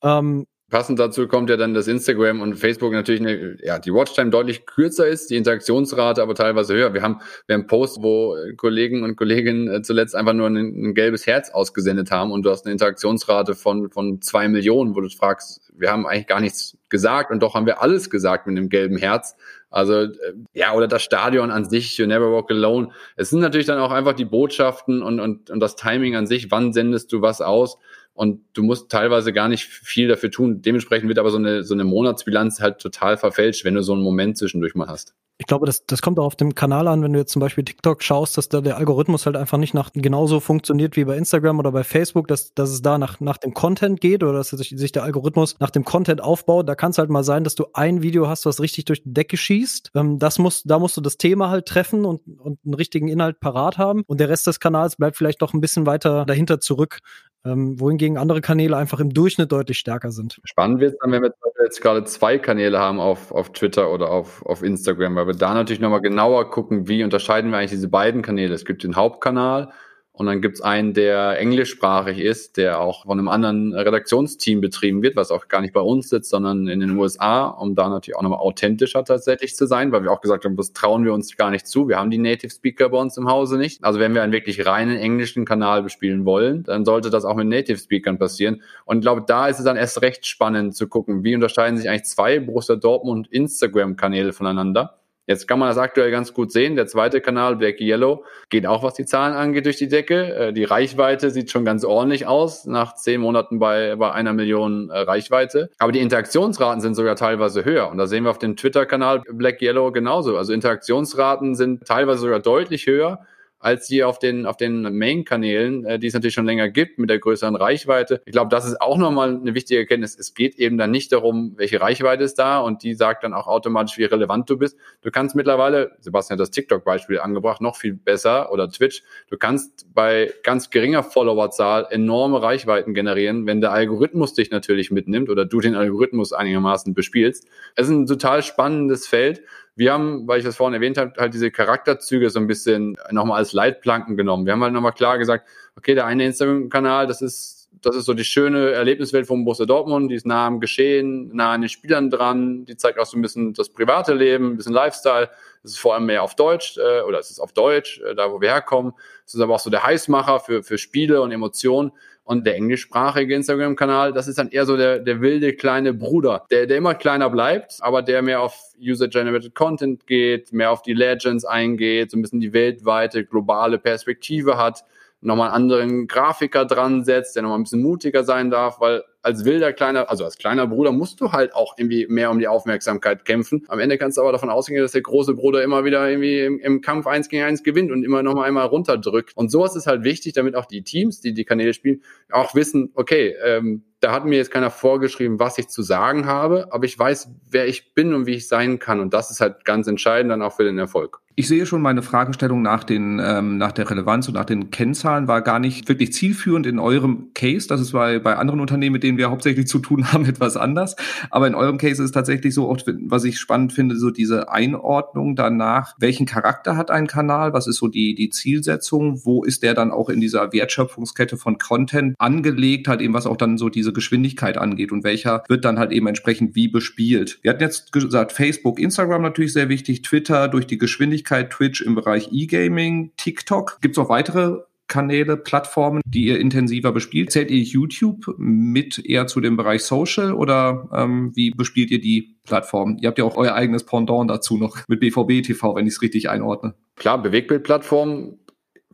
[0.02, 4.30] Ähm, Passend dazu kommt ja dann, dass Instagram und Facebook natürlich eine, ja, die Watchtime
[4.30, 6.92] deutlich kürzer ist, die Interaktionsrate aber teilweise höher.
[6.92, 10.94] Wir haben, wir haben Posts, wo Kollegen und Kolleginnen äh, zuletzt einfach nur ein, ein,
[10.94, 15.08] gelbes Herz ausgesendet haben und du hast eine Interaktionsrate von, von zwei Millionen, wo du
[15.08, 18.68] fragst, wir haben eigentlich gar nichts gesagt und doch haben wir alles gesagt mit einem
[18.68, 19.36] gelben Herz.
[19.76, 20.10] Also, äh,
[20.54, 22.88] ja, oder das Stadion an sich, You Never Walk Alone.
[23.16, 26.50] Es sind natürlich dann auch einfach die Botschaften und, und, und das Timing an sich,
[26.50, 27.76] wann sendest du was aus
[28.16, 30.62] und du musst teilweise gar nicht viel dafür tun.
[30.62, 34.02] Dementsprechend wird aber so eine, so eine Monatsbilanz halt total verfälscht, wenn du so einen
[34.02, 35.14] Moment zwischendurch mal hast.
[35.38, 37.62] Ich glaube, das, das kommt auch auf dem Kanal an, wenn du jetzt zum Beispiel
[37.62, 41.58] TikTok schaust, dass da der Algorithmus halt einfach nicht nach genauso funktioniert wie bei Instagram
[41.58, 44.70] oder bei Facebook, dass, dass es da nach, nach dem Content geht oder dass sich,
[44.70, 46.66] sich der Algorithmus nach dem Content aufbaut.
[46.66, 49.12] Da kann es halt mal sein, dass du ein Video hast, was richtig durch die
[49.12, 49.90] Decke schießt.
[49.94, 53.38] Ähm, das muss, da musst du das Thema halt treffen und, und einen richtigen Inhalt
[53.38, 54.04] parat haben.
[54.06, 57.00] Und der Rest des Kanals bleibt vielleicht doch ein bisschen weiter dahinter zurück
[57.46, 60.40] ähm, wohingegen andere Kanäle einfach im Durchschnitt deutlich stärker sind.
[60.44, 61.32] Spannend wird es dann, wenn wir
[61.64, 65.54] jetzt gerade zwei Kanäle haben auf, auf Twitter oder auf, auf Instagram, weil wir da
[65.54, 68.54] natürlich nochmal genauer gucken, wie unterscheiden wir eigentlich diese beiden Kanäle.
[68.54, 69.72] Es gibt den Hauptkanal
[70.16, 75.14] und dann gibt's einen, der englischsprachig ist, der auch von einem anderen Redaktionsteam betrieben wird,
[75.14, 78.22] was auch gar nicht bei uns sitzt, sondern in den USA, um da natürlich auch
[78.22, 81.50] nochmal authentischer tatsächlich zu sein, weil wir auch gesagt haben, das trauen wir uns gar
[81.50, 81.86] nicht zu.
[81.86, 83.84] Wir haben die Native Speaker bei uns im Hause nicht.
[83.84, 87.48] Also wenn wir einen wirklich reinen englischen Kanal bespielen wollen, dann sollte das auch mit
[87.48, 88.62] Native Speakern passieren.
[88.86, 91.90] Und ich glaube, da ist es dann erst recht spannend zu gucken, wie unterscheiden sich
[91.90, 94.98] eigentlich zwei Borussia Dortmund Instagram-Kanäle voneinander.
[95.26, 96.76] Jetzt kann man das aktuell ganz gut sehen.
[96.76, 100.34] Der zweite Kanal, Black Yellow, geht auch, was die Zahlen angeht, durch die Decke.
[100.34, 104.88] Äh, die Reichweite sieht schon ganz ordentlich aus, nach zehn Monaten bei, bei einer Million
[104.90, 105.70] äh, Reichweite.
[105.78, 107.90] Aber die Interaktionsraten sind sogar teilweise höher.
[107.90, 110.36] Und da sehen wir auf dem Twitter-Kanal Black Yellow genauso.
[110.36, 113.26] Also Interaktionsraten sind teilweise sogar deutlich höher
[113.58, 117.10] als die auf den, auf den Main-Kanälen, äh, die es natürlich schon länger gibt mit
[117.10, 118.20] der größeren Reichweite.
[118.24, 120.18] Ich glaube, das ist auch nochmal eine wichtige Erkenntnis.
[120.18, 123.46] Es geht eben dann nicht darum, welche Reichweite ist da und die sagt dann auch
[123.46, 124.76] automatisch, wie relevant du bist.
[125.02, 129.02] Du kannst mittlerweile, Sebastian hat das TikTok-Beispiel angebracht, noch viel besser oder Twitch.
[129.30, 135.30] Du kannst bei ganz geringer Followerzahl enorme Reichweiten generieren, wenn der Algorithmus dich natürlich mitnimmt
[135.30, 137.46] oder du den Algorithmus einigermaßen bespielst.
[137.74, 139.42] Es ist ein total spannendes Feld
[139.76, 143.38] wir haben, weil ich das vorhin erwähnt habe, halt diese Charakterzüge so ein bisschen nochmal
[143.38, 144.46] als Leitplanken genommen.
[144.46, 148.14] Wir haben halt nochmal klar gesagt, okay, der eine Instagram-Kanal, das ist, das ist so
[148.14, 152.10] die schöne Erlebniswelt vom Borussia Dortmund, die ist nah am Geschehen, nah an den Spielern
[152.10, 155.28] dran, die zeigt auch so ein bisschen das private Leben, ein bisschen Lifestyle.
[155.62, 158.32] Es ist vor allem mehr auf Deutsch, äh, oder es ist auf Deutsch, äh, da
[158.32, 158.94] wo wir herkommen.
[159.26, 161.92] Es ist aber auch so der Heißmacher für, für Spiele und Emotionen.
[162.26, 166.66] Und der englischsprachige Instagram-Kanal, das ist dann eher so der, der wilde kleine Bruder, der,
[166.66, 171.44] der immer kleiner bleibt, aber der mehr auf User-Generated Content geht, mehr auf die Legends
[171.44, 174.82] eingeht, so ein bisschen die weltweite, globale Perspektive hat
[175.20, 179.44] nochmal einen anderen Grafiker dran setzt, der nochmal ein bisschen mutiger sein darf, weil als
[179.44, 183.24] wilder kleiner, also als kleiner Bruder musst du halt auch irgendwie mehr um die Aufmerksamkeit
[183.24, 183.64] kämpfen.
[183.66, 186.60] Am Ende kannst du aber davon ausgehen, dass der große Bruder immer wieder irgendwie im,
[186.60, 189.36] im Kampf eins gegen eins gewinnt und immer nochmal einmal runterdrückt.
[189.36, 192.92] Und sowas ist halt wichtig, damit auch die Teams, die die Kanäle spielen, auch wissen,
[192.94, 196.96] okay, ähm, da hat mir jetzt keiner vorgeschrieben, was ich zu sagen habe, aber ich
[196.96, 199.00] weiß, wer ich bin und wie ich sein kann.
[199.00, 201.18] Und das ist halt ganz entscheidend dann auch für den Erfolg.
[201.38, 205.28] Ich sehe schon, meine Fragestellung nach, den, ähm, nach der Relevanz und nach den Kennzahlen
[205.28, 207.68] war gar nicht wirklich zielführend in eurem Case.
[207.68, 210.96] Das ist bei, bei anderen Unternehmen, mit denen wir hauptsächlich zu tun haben, etwas anders.
[211.28, 214.50] Aber in eurem Case ist es tatsächlich so, auch, was ich spannend finde, so diese
[214.50, 219.62] Einordnung danach, welchen Charakter hat ein Kanal, was ist so die, die Zielsetzung, wo ist
[219.62, 223.68] der dann auch in dieser Wertschöpfungskette von Content angelegt, halt eben was auch dann so
[223.68, 227.40] diese Geschwindigkeit angeht und welcher wird dann halt eben entsprechend wie bespielt.
[227.42, 231.80] Wir hatten jetzt gesagt, Facebook, Instagram natürlich sehr wichtig, Twitter durch die Geschwindigkeit Möglichkeit Twitch
[231.80, 233.78] im Bereich E-Gaming, TikTok.
[233.80, 237.32] Gibt es auch weitere Kanäle, Plattformen, die ihr intensiver bespielt?
[237.32, 242.36] Zählt ihr YouTube mit eher zu dem Bereich Social oder ähm, wie bespielt ihr die
[242.44, 242.96] Plattform?
[243.00, 246.02] Ihr habt ja auch euer eigenes Pendant dazu noch mit BVB TV, wenn ich es
[246.02, 246.74] richtig einordne.
[246.94, 248.38] Klar, Bewegtbildplattform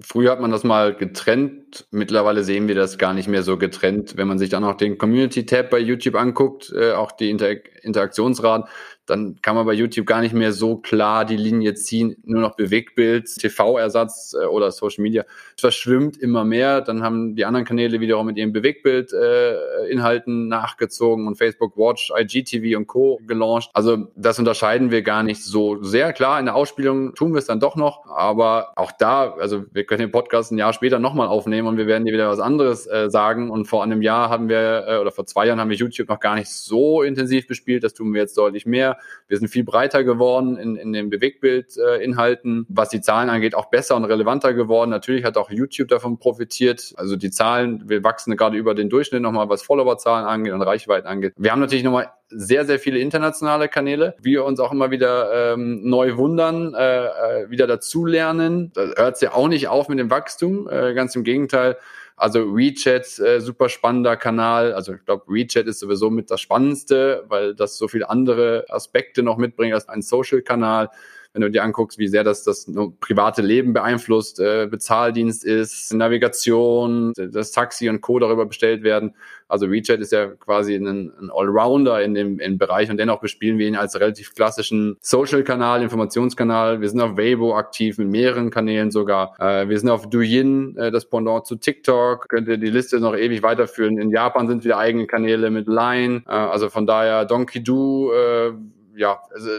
[0.01, 1.87] Früher hat man das mal getrennt.
[1.91, 4.17] Mittlerweile sehen wir das gar nicht mehr so getrennt.
[4.17, 8.69] Wenn man sich dann auch den Community-Tab bei YouTube anguckt, äh, auch die Inter Interaktionsraten,
[9.13, 12.57] dann kann man bei YouTube gar nicht mehr so klar die Linie ziehen, nur noch
[12.57, 15.25] Bewegtbild, TV-Ersatz äh, oder Social Media.
[15.55, 16.81] Es verschwimmt immer mehr.
[16.81, 22.79] Dann haben die anderen Kanäle wiederum mit ihren Bewegtbild-Inhalten äh, nachgezogen und Facebook Watch, IGTV
[22.79, 23.21] und Co.
[23.27, 23.69] gelauncht.
[23.75, 26.15] Also das unterscheiden wir gar nicht so sehr.
[26.15, 29.85] Klar, in der Ausspielung tun wir es dann doch noch, aber auch da, also wir
[29.85, 32.87] können den Podcast ein Jahr später nochmal aufnehmen und wir werden dir wieder was anderes
[32.87, 33.51] äh, sagen.
[33.51, 36.21] Und vor einem Jahr haben wir, äh, oder vor zwei Jahren haben wir YouTube noch
[36.21, 37.85] gar nicht so intensiv bespielt.
[37.85, 38.97] Das tun wir jetzt deutlich mehr.
[39.29, 42.67] Wir sind viel breiter geworden in, in den Bewegbildinhalten.
[42.69, 44.91] Was die Zahlen angeht, auch besser und relevanter geworden.
[44.91, 46.93] Natürlich hat auch YouTube davon profitiert.
[46.97, 51.07] Also die Zahlen, wir wachsen gerade über den Durchschnitt nochmal, was Followerzahlen angeht und Reichweiten
[51.07, 51.33] angeht.
[51.37, 54.15] Wir haben natürlich nochmal sehr, sehr viele internationale Kanäle.
[54.21, 58.73] Wir uns auch immer wieder ähm, neu wundern, äh, äh, wieder dazulernen.
[58.75, 60.69] Da hört es ja auch nicht auf mit dem Wachstum.
[60.69, 61.77] Äh, ganz im Gegenteil.
[62.17, 64.73] Also WeChat, äh, super spannender Kanal.
[64.73, 69.23] Also ich glaube, WeChat ist sowieso mit das Spannendste, weil das so viele andere Aspekte
[69.23, 70.91] noch mitbringt als ein Social-Kanal
[71.33, 77.13] wenn du dir anguckst, wie sehr das das private Leben beeinflusst, äh, Bezahldienst ist, Navigation,
[77.15, 78.19] das Taxi und Co.
[78.19, 79.15] darüber bestellt werden.
[79.49, 83.59] Also WeChat ist ja quasi ein, ein Allrounder in dem im Bereich und dennoch bespielen
[83.59, 86.81] wir ihn als relativ klassischen Social-Kanal, Informationskanal.
[86.81, 89.39] Wir sind auf Weibo aktiv mit mehreren Kanälen sogar.
[89.39, 92.29] Äh, wir sind auf Douyin, äh, das Pendant zu TikTok.
[92.29, 93.99] Könnt ihr die Liste noch ewig weiterführen.
[93.99, 96.23] In Japan sind wieder eigene Kanäle mit Line.
[96.27, 98.53] Äh, also von daher Donkey Do, äh,
[98.97, 99.51] ja, also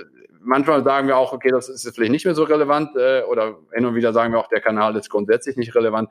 [0.43, 3.86] manchmal sagen wir auch, okay, das ist vielleicht nicht mehr so relevant äh, oder hin
[3.86, 6.10] und wieder sagen wir auch, der Kanal ist grundsätzlich nicht relevant.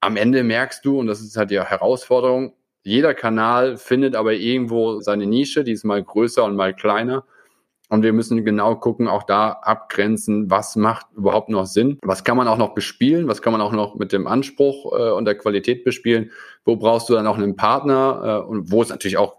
[0.00, 5.00] Am Ende merkst du, und das ist halt die Herausforderung, jeder Kanal findet aber irgendwo
[5.00, 7.24] seine Nische, die ist mal größer und mal kleiner.
[7.88, 11.98] Und wir müssen genau gucken, auch da abgrenzen, was macht überhaupt noch Sinn?
[12.02, 13.28] Was kann man auch noch bespielen?
[13.28, 16.30] Was kann man auch noch mit dem Anspruch äh, und der Qualität bespielen?
[16.64, 18.44] Wo brauchst du dann auch einen Partner?
[18.44, 19.36] Äh, und wo ist natürlich auch,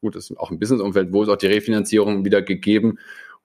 [0.00, 2.98] gut, ist auch im Businessumfeld, wo ist auch die Refinanzierung wieder gegeben?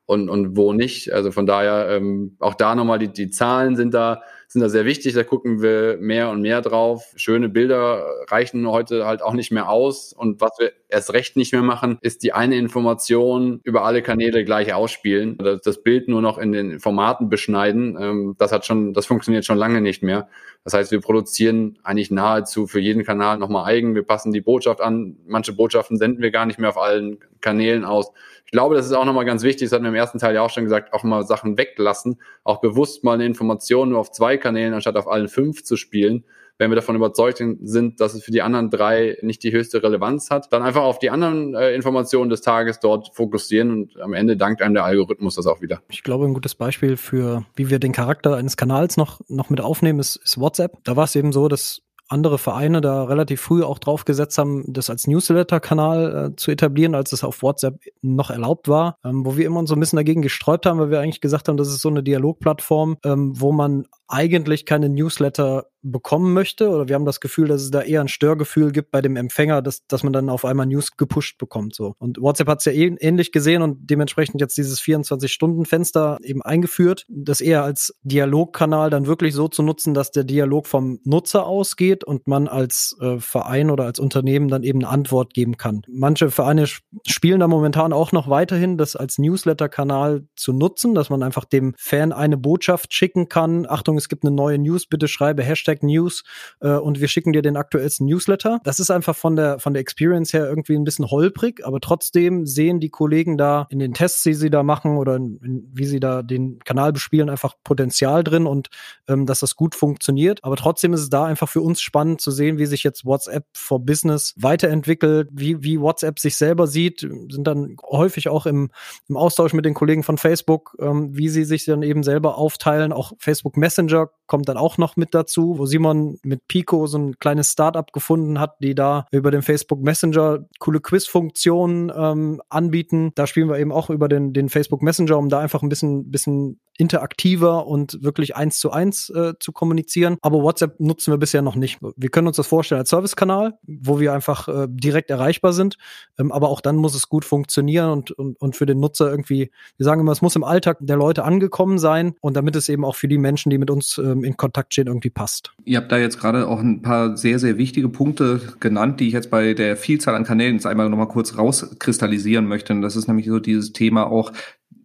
[0.06, 1.14] Und, und wo nicht.
[1.14, 4.86] Also von daher ähm, auch da nochmal die, die Zahlen sind da sind da sehr
[4.86, 5.14] wichtig.
[5.14, 7.14] Da gucken wir mehr und mehr drauf.
[7.16, 10.14] Schöne Bilder reichen heute halt auch nicht mehr aus.
[10.14, 14.46] Und was wir erst recht nicht mehr machen, ist die eine Information über alle Kanäle
[14.46, 15.38] gleich ausspielen.
[15.64, 17.98] Das Bild nur noch in den Formaten beschneiden.
[18.00, 20.28] Ähm, das hat schon, das funktioniert schon lange nicht mehr.
[20.64, 23.94] Das heißt, wir produzieren eigentlich nahezu für jeden Kanal nochmal eigen.
[23.94, 25.18] Wir passen die Botschaft an.
[25.28, 28.12] Manche Botschaften senden wir gar nicht mehr auf allen Kanälen aus.
[28.46, 30.42] Ich glaube, das ist auch nochmal ganz wichtig, das hatten wir im ersten Teil ja
[30.42, 34.35] auch schon gesagt, auch mal Sachen weglassen, auch bewusst mal eine Information nur auf zwei
[34.38, 36.26] Kanälen anstatt auf allen fünf zu spielen.
[36.58, 40.30] Wenn wir davon überzeugt sind, dass es für die anderen drei nicht die höchste Relevanz
[40.30, 44.38] hat, dann einfach auf die anderen äh, Informationen des Tages dort fokussieren und am Ende
[44.38, 45.82] dankt einem der Algorithmus das auch wieder.
[45.90, 49.60] Ich glaube, ein gutes Beispiel für, wie wir den Charakter eines Kanals noch, noch mit
[49.60, 50.78] aufnehmen, ist, ist WhatsApp.
[50.86, 54.64] Da war es eben so, dass andere Vereine da relativ früh auch drauf gesetzt haben,
[54.68, 59.38] das als Newsletter-Kanal äh, zu etablieren, als es auf WhatsApp noch erlaubt war, ähm, wo
[59.38, 61.82] wir immer so ein bisschen dagegen gesträubt haben, weil wir eigentlich gesagt haben, das ist
[61.82, 67.20] so eine Dialogplattform, ähm, wo man eigentlich keine Newsletter bekommen möchte oder wir haben das
[67.20, 70.30] Gefühl, dass es da eher ein Störgefühl gibt bei dem Empfänger, dass, dass man dann
[70.30, 71.76] auf einmal News gepusht bekommt.
[71.76, 71.96] So.
[72.00, 77.06] Und WhatsApp hat es ja eh, ähnlich gesehen und dementsprechend jetzt dieses 24-Stunden-Fenster eben eingeführt,
[77.08, 82.04] das eher als Dialogkanal dann wirklich so zu nutzen, dass der Dialog vom Nutzer ausgeht
[82.04, 85.84] und man als äh, Verein oder als Unternehmen dann eben eine Antwort geben kann.
[85.88, 86.66] Manche Vereine
[87.06, 91.76] spielen da momentan auch noch weiterhin, das als Newsletter-Kanal zu nutzen, dass man einfach dem
[91.78, 93.68] Fan eine Botschaft schicken kann.
[93.70, 96.24] Achtung, es gibt eine neue News, bitte schreibe Hashtag News
[96.62, 98.60] äh, und wir schicken dir den aktuellsten Newsletter.
[98.64, 102.46] Das ist einfach von der, von der Experience her irgendwie ein bisschen holprig, aber trotzdem
[102.46, 105.86] sehen die Kollegen da in den Tests, die sie da machen oder in, in, wie
[105.86, 108.70] sie da den Kanal bespielen, einfach Potenzial drin und
[109.08, 110.44] ähm, dass das gut funktioniert.
[110.44, 113.46] Aber trotzdem ist es da einfach für uns spannend zu sehen, wie sich jetzt WhatsApp
[113.54, 118.72] for Business weiterentwickelt, wie, wie WhatsApp sich selber sieht, sind dann häufig auch im,
[119.08, 122.92] im Austausch mit den Kollegen von Facebook, ähm, wie sie sich dann eben selber aufteilen.
[122.92, 126.98] Auch Facebook Messenger Messenger kommt dann auch noch mit dazu, wo Simon mit Pico so
[126.98, 133.12] ein kleines Startup gefunden hat, die da über den Facebook Messenger coole Quiz-Funktionen ähm, anbieten.
[133.16, 136.12] Da spielen wir eben auch über den, den Facebook Messenger, um da einfach ein bisschen,
[136.12, 140.18] bisschen interaktiver und wirklich eins zu eins äh, zu kommunizieren.
[140.22, 141.80] Aber WhatsApp nutzen wir bisher noch nicht.
[141.96, 145.78] Wir können uns das vorstellen als Servicekanal, wo wir einfach äh, direkt erreichbar sind.
[146.20, 149.52] Ähm, aber auch dann muss es gut funktionieren und, und, und für den Nutzer irgendwie,
[149.78, 152.84] wir sagen immer, es muss im Alltag der Leute angekommen sein und damit es eben
[152.84, 155.54] auch für die Menschen, die mit uns äh, ähm, in Kontakt stehen, irgendwie passt.
[155.64, 159.14] Ihr habt da jetzt gerade auch ein paar sehr, sehr wichtige Punkte genannt, die ich
[159.14, 162.74] jetzt bei der Vielzahl an Kanälen jetzt einmal nochmal kurz rauskristallisieren möchte.
[162.74, 164.32] Und das ist nämlich so dieses Thema auch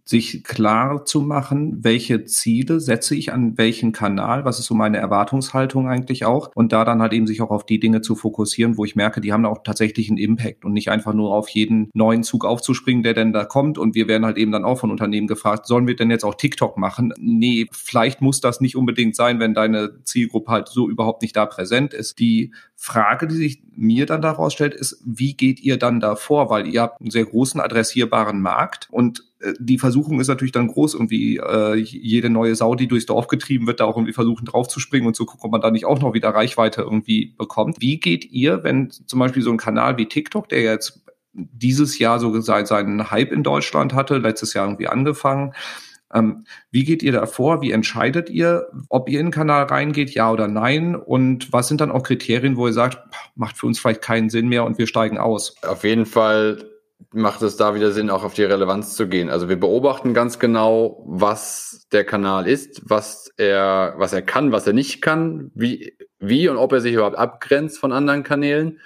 [0.03, 4.97] sich klar zu machen, welche Ziele setze ich an welchen Kanal, was ist so meine
[4.97, 8.77] Erwartungshaltung eigentlich auch und da dann halt eben sich auch auf die Dinge zu fokussieren,
[8.77, 11.89] wo ich merke, die haben auch tatsächlich einen Impact und nicht einfach nur auf jeden
[11.93, 14.91] neuen Zug aufzuspringen, der denn da kommt und wir werden halt eben dann auch von
[14.91, 17.13] Unternehmen gefragt, sollen wir denn jetzt auch TikTok machen?
[17.19, 21.45] Nee, vielleicht muss das nicht unbedingt sein, wenn deine Zielgruppe halt so überhaupt nicht da
[21.45, 22.19] präsent ist.
[22.19, 26.49] Die Frage, die sich mir dann daraus stellt, ist, wie geht ihr dann da vor?
[26.49, 30.93] Weil ihr habt einen sehr großen adressierbaren Markt und die Versuchung ist natürlich dann groß,
[30.93, 35.07] irgendwie äh, jede neue Sau, die durchs Dorf getrieben wird, da auch irgendwie versuchen draufzuspringen
[35.07, 37.77] und zu gucken, ob man da nicht auch noch wieder Reichweite irgendwie bekommt.
[37.79, 42.19] Wie geht ihr, wenn zum Beispiel so ein Kanal wie TikTok, der jetzt dieses Jahr
[42.19, 45.53] so seinen Hype in Deutschland hatte, letztes Jahr irgendwie angefangen,
[46.13, 47.61] ähm, wie geht ihr da vor?
[47.61, 50.95] Wie entscheidet ihr, ob ihr in den Kanal reingeht, ja oder nein?
[50.95, 52.99] Und was sind dann auch Kriterien, wo ihr sagt,
[53.35, 55.55] macht für uns vielleicht keinen Sinn mehr und wir steigen aus?
[55.63, 56.70] Auf jeden Fall
[57.13, 59.29] macht es da wieder Sinn, auch auf die Relevanz zu gehen.
[59.29, 64.65] Also wir beobachten ganz genau, was der Kanal ist, was er, was er kann, was
[64.65, 68.79] er nicht kann, wie, wie und ob er sich überhaupt abgrenzt von anderen Kanälen.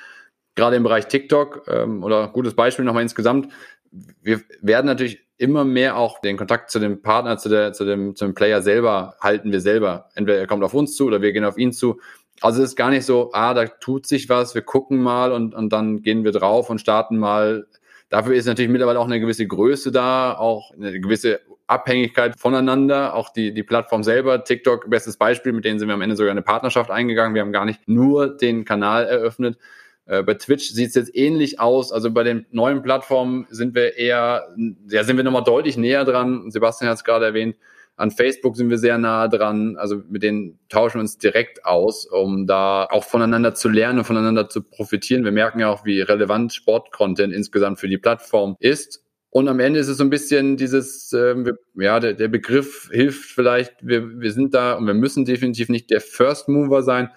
[0.55, 3.51] Gerade im Bereich TikTok ähm, oder gutes Beispiel nochmal insgesamt.
[3.91, 8.15] Wir werden natürlich immer mehr auch den Kontakt zu dem Partner, zu, der, zu, dem,
[8.15, 10.09] zu dem Player selber halten wir selber.
[10.15, 11.99] Entweder er kommt auf uns zu oder wir gehen auf ihn zu.
[12.41, 15.53] Also es ist gar nicht so, ah, da tut sich was, wir gucken mal und,
[15.53, 17.67] und dann gehen wir drauf und starten mal.
[18.09, 23.29] Dafür ist natürlich mittlerweile auch eine gewisse Größe da, auch eine gewisse Abhängigkeit voneinander, auch
[23.29, 26.43] die, die Plattform selber, TikTok, bestes Beispiel, mit denen sind wir am Ende sogar eine
[26.43, 27.33] Partnerschaft eingegangen.
[27.33, 29.57] Wir haben gar nicht nur den Kanal eröffnet,
[30.05, 31.91] äh, bei Twitch sieht es jetzt ähnlich aus.
[31.91, 34.47] Also bei den neuen Plattformen sind wir eher,
[34.89, 36.51] ja, sind wir nochmal deutlich näher dran.
[36.51, 37.57] Sebastian hat es gerade erwähnt.
[37.97, 39.77] An Facebook sind wir sehr nah dran.
[39.77, 44.05] Also mit denen tauschen wir uns direkt aus, um da auch voneinander zu lernen und
[44.05, 45.23] voneinander zu profitieren.
[45.23, 49.01] Wir merken ja auch, wie relevant Sportcontent insgesamt für die Plattform ist.
[49.29, 51.35] Und am Ende ist es so ein bisschen dieses, äh,
[51.75, 55.89] ja, der, der Begriff hilft vielleicht, wir, wir sind da und wir müssen definitiv nicht
[55.89, 57.09] der First Mover sein,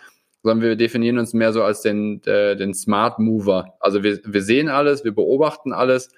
[0.42, 3.76] sondern wir definieren uns mehr so als den, äh, den Smart Mover.
[3.80, 6.10] Also wir, wir sehen alles, wir beobachten alles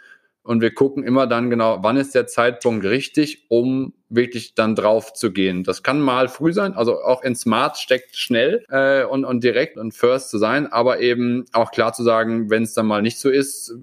[0.42, 5.12] und wir gucken immer dann genau, wann ist der Zeitpunkt richtig, um wirklich dann drauf
[5.12, 5.64] zu gehen.
[5.64, 9.76] Das kann mal früh sein, also auch in Smart steckt schnell äh, und, und direkt
[9.76, 13.18] und First zu sein, aber eben auch klar zu sagen, wenn es dann mal nicht
[13.18, 13.74] so ist,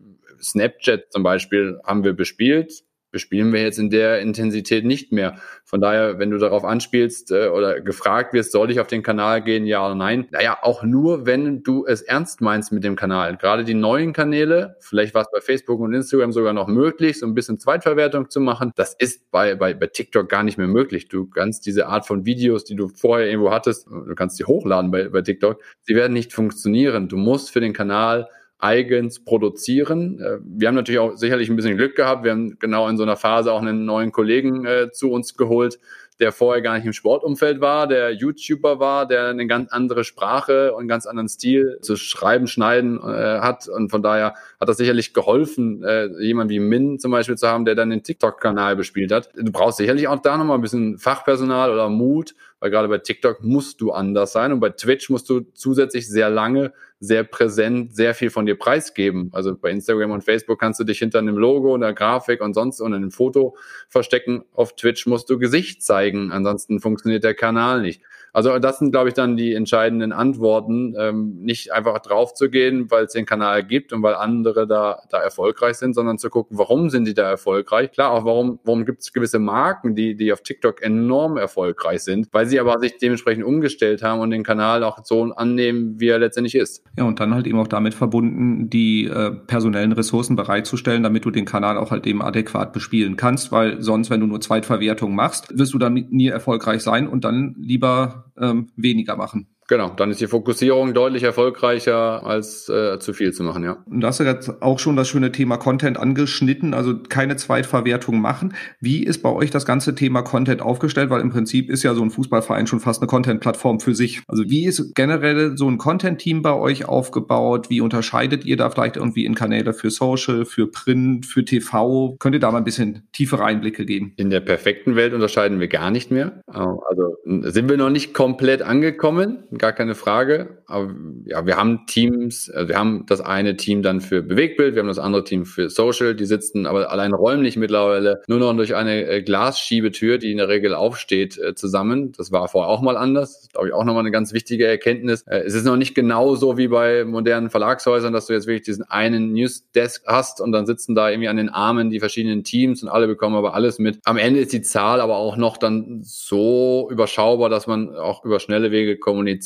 [0.42, 5.38] Snapchat zum Beispiel haben wir bespielt, bespielen wir jetzt in der Intensität nicht mehr.
[5.64, 9.44] Von daher, wenn du darauf anspielst äh, oder gefragt wirst, soll ich auf den Kanal
[9.44, 10.28] gehen, ja oder nein?
[10.32, 13.38] Naja, auch nur, wenn du es ernst meinst mit dem Kanal.
[13.38, 17.26] Gerade die neuen Kanäle, vielleicht war es bei Facebook und Instagram sogar noch möglich, so
[17.26, 18.72] ein bisschen Zweitverwertung zu machen.
[18.76, 21.08] Das ist bei, bei, bei TikTok gar nicht mehr möglich.
[21.08, 24.92] Du kannst diese Art von Videos, die du vorher irgendwo hattest, du kannst die hochladen
[24.92, 27.08] bei, bei TikTok, sie werden nicht funktionieren.
[27.08, 28.28] Du musst für den Kanal
[28.60, 30.20] eigens produzieren.
[30.20, 32.24] Äh, wir haben natürlich auch sicherlich ein bisschen Glück gehabt.
[32.24, 35.80] Wir haben genau in so einer Phase auch einen neuen Kollegen äh, zu uns geholt,
[36.20, 40.74] der vorher gar nicht im Sportumfeld war, der YouTuber war, der eine ganz andere Sprache
[40.74, 43.68] und einen ganz anderen Stil zu schreiben, schneiden äh, hat.
[43.68, 47.66] Und von daher hat das sicherlich geholfen, äh, jemand wie Min zum Beispiel zu haben,
[47.66, 49.30] der dann den TikTok-Kanal bespielt hat.
[49.36, 53.44] Du brauchst sicherlich auch da nochmal ein bisschen Fachpersonal oder Mut, weil gerade bei TikTok
[53.44, 58.16] musst du anders sein und bei Twitch musst du zusätzlich sehr lange, sehr präsent, sehr
[58.16, 59.30] viel von dir preisgeben.
[59.34, 62.82] Also bei Instagram und Facebook kannst du dich hinter einem Logo, einer Grafik und sonst
[62.82, 63.56] und einem Foto
[63.88, 64.44] verstecken.
[64.54, 68.02] Auf Twitch musst du Gesicht zeigen, ansonsten funktioniert der Kanal nicht.
[68.38, 72.92] Also das sind, glaube ich, dann die entscheidenden Antworten, ähm, nicht einfach drauf zu gehen,
[72.92, 76.56] weil es den Kanal gibt und weil andere da, da erfolgreich sind, sondern zu gucken,
[76.56, 77.94] warum sind die da erfolgreich?
[77.94, 82.28] Klar, auch warum, warum gibt es gewisse Marken, die, die auf TikTok enorm erfolgreich sind,
[82.32, 86.20] weil sie aber sich dementsprechend umgestellt haben und den Kanal auch so annehmen, wie er
[86.20, 86.84] letztendlich ist.
[86.96, 91.32] Ja, und dann halt eben auch damit verbunden, die äh, personellen Ressourcen bereitzustellen, damit du
[91.32, 95.58] den Kanal auch halt eben adäquat bespielen kannst, weil sonst, wenn du nur Zweitverwertung machst,
[95.58, 99.57] wirst du damit nie erfolgreich sein und dann lieber ähm, weniger machen.
[99.68, 103.84] Genau, dann ist die Fokussierung deutlich erfolgreicher, als äh, zu viel zu machen, ja.
[103.86, 108.22] Und da hast du jetzt auch schon das schöne Thema Content angeschnitten, also keine Zweitverwertung
[108.22, 108.54] machen.
[108.80, 111.10] Wie ist bei euch das ganze Thema Content aufgestellt?
[111.10, 114.22] Weil im Prinzip ist ja so ein Fußballverein schon fast eine Content-Plattform für sich.
[114.28, 117.70] Also wie ist generell so ein Content-Team bei euch aufgebaut?
[117.70, 122.16] Wie unterscheidet ihr da vielleicht irgendwie in Kanäle für Social, für Print, für TV?
[122.20, 124.14] Könnt ihr da mal ein bisschen tiefere Einblicke geben?
[124.16, 126.42] In der perfekten Welt unterscheiden wir gar nicht mehr.
[126.48, 130.64] Also sind wir noch nicht komplett angekommen gar keine Frage.
[130.68, 130.94] Aber
[131.26, 134.88] ja, wir haben Teams, also wir haben das eine Team dann für Bewegtbild, wir haben
[134.88, 139.06] das andere Team für Social, die sitzen aber allein räumlich mittlerweile nur noch durch eine
[139.06, 142.12] äh, Glasschiebetür, die in der Regel aufsteht, äh, zusammen.
[142.18, 143.34] Das war vorher auch mal anders.
[143.34, 145.24] Das ist, glaube ich, auch nochmal eine ganz wichtige Erkenntnis.
[145.24, 148.64] Äh, es ist noch nicht genau so wie bei modernen Verlagshäusern, dass du jetzt wirklich
[148.64, 152.84] diesen einen Newsdesk hast und dann sitzen da irgendwie an den Armen die verschiedenen Teams
[152.84, 154.00] und alle bekommen aber alles mit.
[154.06, 158.40] Am Ende ist die Zahl aber auch noch dann so überschaubar, dass man auch über
[158.40, 158.98] schnelle Wege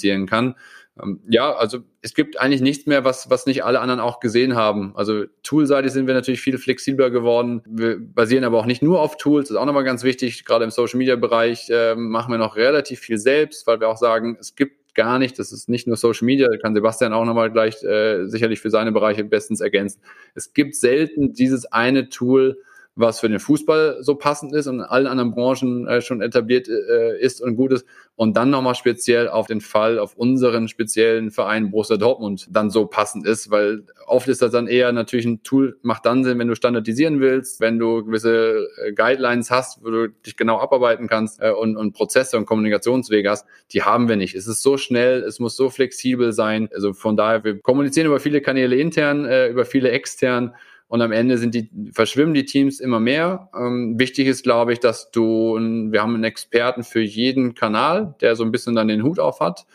[0.01, 0.55] kommunizieren kann.
[1.01, 4.55] Ähm, ja, also es gibt eigentlich nichts mehr, was, was nicht alle anderen auch gesehen
[4.55, 4.93] haben.
[4.95, 7.61] Also toolseitig sind wir natürlich viel flexibler geworden.
[7.65, 10.43] Wir basieren aber auch nicht nur auf Tools, das ist auch nochmal ganz wichtig.
[10.45, 13.97] Gerade im Social Media Bereich äh, machen wir noch relativ viel selbst, weil wir auch
[13.97, 17.23] sagen, es gibt gar nicht, das ist nicht nur Social Media, da kann Sebastian auch
[17.23, 20.01] nochmal gleich äh, sicherlich für seine Bereiche bestens ergänzen.
[20.35, 22.57] Es gibt selten dieses eine Tool,
[22.95, 26.67] was für den Fußball so passend ist und in allen anderen Branchen äh, schon etabliert
[26.67, 27.85] äh, ist und gut ist.
[28.15, 32.85] Und dann nochmal speziell auf den Fall, auf unseren speziellen Verein Borussia Dortmund dann so
[32.85, 36.49] passend ist, weil oft ist das dann eher natürlich ein Tool, macht dann Sinn, wenn
[36.49, 41.41] du standardisieren willst, wenn du gewisse äh, Guidelines hast, wo du dich genau abarbeiten kannst
[41.41, 43.47] äh, und, und Prozesse und Kommunikationswege hast.
[43.71, 44.35] Die haben wir nicht.
[44.35, 46.67] Es ist so schnell, es muss so flexibel sein.
[46.73, 50.53] Also von daher, wir kommunizieren über viele Kanäle intern, äh, über viele extern
[50.91, 53.49] und am Ende sind die, verschwimmen die Teams immer mehr.
[53.57, 58.35] Ähm, wichtig ist, glaube ich, dass du, wir haben einen Experten für jeden Kanal, der
[58.35, 59.65] so ein bisschen dann den Hut auf hat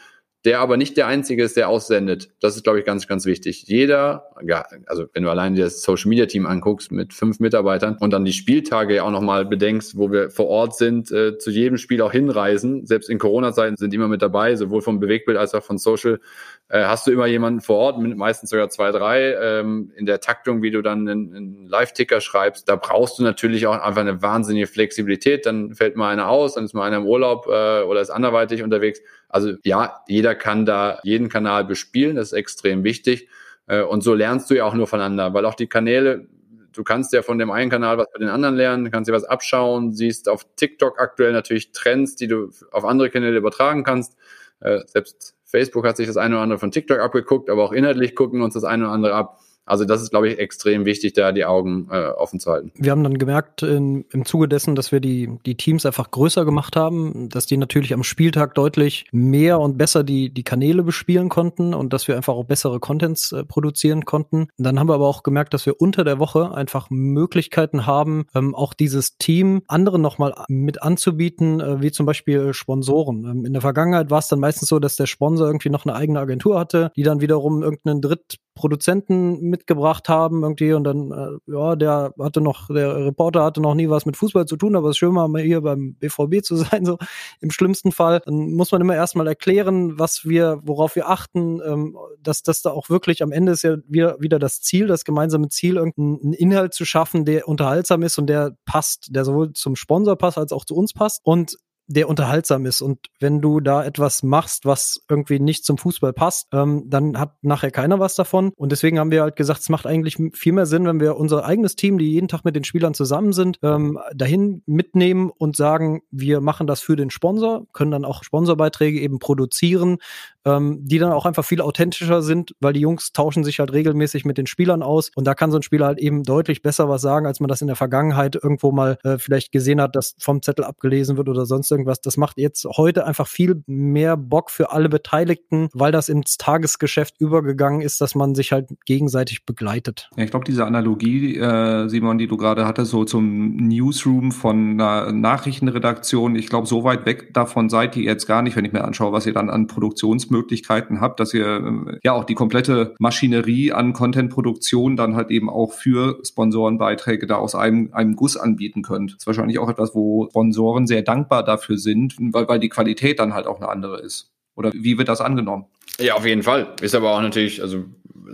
[0.47, 2.31] der aber nicht der Einzige ist, der aussendet.
[2.41, 3.65] Das ist, glaube ich, ganz, ganz wichtig.
[3.67, 8.13] Jeder, ja, also wenn du allein das Social Media Team anguckst mit fünf Mitarbeitern und
[8.13, 11.79] dann die Spieltage ja auch nochmal bedenkst, wo wir vor Ort sind, äh, zu jedem
[11.79, 15.65] Spiel auch hinreisen, selbst in Corona-Zeiten sind immer mit dabei, sowohl vom Bewegtbild als auch
[15.65, 16.21] von Social,
[16.69, 20.63] äh, hast du immer jemanden vor Ort, meistens sogar zwei, drei, ähm, in der Taktung,
[20.63, 25.47] wie du dann einen Live-Ticker schreibst, da brauchst du natürlich auch einfach eine wahnsinnige Flexibilität,
[25.47, 28.63] dann fällt mal einer aus, dann ist mal einer im Urlaub äh, oder ist anderweitig
[28.63, 33.29] unterwegs also ja, jeder kann da jeden Kanal bespielen, das ist extrem wichtig.
[33.67, 36.27] Äh, und so lernst du ja auch nur voneinander, weil auch die Kanäle,
[36.73, 39.25] du kannst ja von dem einen Kanal was bei den anderen lernen, kannst dir was
[39.25, 44.17] abschauen, siehst auf TikTok aktuell natürlich Trends, die du auf andere Kanäle übertragen kannst.
[44.61, 48.15] Äh, selbst Facebook hat sich das eine oder andere von TikTok abgeguckt, aber auch inhaltlich
[48.15, 49.41] gucken uns das eine oder andere ab.
[49.67, 52.73] Also das ist, glaube ich, extrem wichtig, da die Augen äh, offen zu halten.
[52.77, 56.45] Wir haben dann gemerkt in, im Zuge dessen, dass wir die, die Teams einfach größer
[56.45, 61.29] gemacht haben, dass die natürlich am Spieltag deutlich mehr und besser die, die Kanäle bespielen
[61.29, 64.49] konnten und dass wir einfach auch bessere Contents äh, produzieren konnten.
[64.57, 68.55] Dann haben wir aber auch gemerkt, dass wir unter der Woche einfach Möglichkeiten haben, ähm,
[68.55, 73.25] auch dieses Team anderen nochmal mit anzubieten, äh, wie zum Beispiel Sponsoren.
[73.25, 75.97] Ähm, in der Vergangenheit war es dann meistens so, dass der Sponsor irgendwie noch eine
[75.97, 81.53] eigene Agentur hatte, die dann wiederum irgendeinen Drittproduzenten mit mitgebracht haben irgendwie und dann, äh,
[81.53, 84.89] ja, der hatte noch, der Reporter hatte noch nie was mit Fußball zu tun, aber
[84.89, 86.99] es ist schön mal hier beim BVB zu sein, so
[87.41, 88.21] im schlimmsten Fall.
[88.25, 92.71] Dann muss man immer erstmal erklären, was wir, worauf wir achten, ähm, dass das da
[92.71, 96.75] auch wirklich am Ende ist ja wieder, wieder das Ziel, das gemeinsame Ziel, irgendeinen Inhalt
[96.75, 100.65] zu schaffen, der unterhaltsam ist und der passt, der sowohl zum Sponsor passt als auch
[100.65, 101.21] zu uns passt.
[101.25, 101.57] Und
[101.89, 102.81] der unterhaltsam ist.
[102.81, 107.35] Und wenn du da etwas machst, was irgendwie nicht zum Fußball passt, ähm, dann hat
[107.43, 108.53] nachher keiner was davon.
[108.57, 111.45] Und deswegen haben wir halt gesagt, es macht eigentlich viel mehr Sinn, wenn wir unser
[111.45, 116.03] eigenes Team, die jeden Tag mit den Spielern zusammen sind, ähm, dahin mitnehmen und sagen,
[116.11, 119.99] wir machen das für den Sponsor, können dann auch Sponsorbeiträge eben produzieren,
[120.45, 124.25] ähm, die dann auch einfach viel authentischer sind, weil die Jungs tauschen sich halt regelmäßig
[124.25, 125.11] mit den Spielern aus.
[125.15, 127.61] Und da kann so ein Spieler halt eben deutlich besser was sagen, als man das
[127.61, 131.47] in der Vergangenheit irgendwo mal äh, vielleicht gesehen hat, dass vom Zettel abgelesen wird oder
[131.47, 132.01] sonst irgendwas.
[132.01, 137.21] Das macht jetzt heute einfach viel mehr Bock für alle Beteiligten, weil das ins Tagesgeschäft
[137.21, 140.09] übergegangen ist, dass man sich halt gegenseitig begleitet.
[140.17, 144.81] Ja, ich glaube, diese Analogie, äh, Simon, die du gerade hattest, so zum Newsroom von
[144.81, 148.73] einer Nachrichtenredaktion, ich glaube, so weit weg davon seid ihr jetzt gar nicht, wenn ich
[148.73, 152.95] mir anschaue, was ihr dann an Produktionsmöglichkeiten habt, dass ihr äh, ja auch die komplette
[152.99, 158.83] Maschinerie an Contentproduktion dann halt eben auch für Sponsorenbeiträge da aus einem, einem Guss anbieten
[158.83, 159.13] könnt.
[159.13, 162.69] Das ist wahrscheinlich auch etwas, wo Sponsoren sehr dankbar dafür dafür sind, weil, weil die
[162.69, 164.31] Qualität dann halt auch eine andere ist.
[164.55, 165.67] Oder wie wird das angenommen?
[165.99, 166.75] Ja, auf jeden Fall.
[166.81, 167.85] Ist aber auch natürlich, also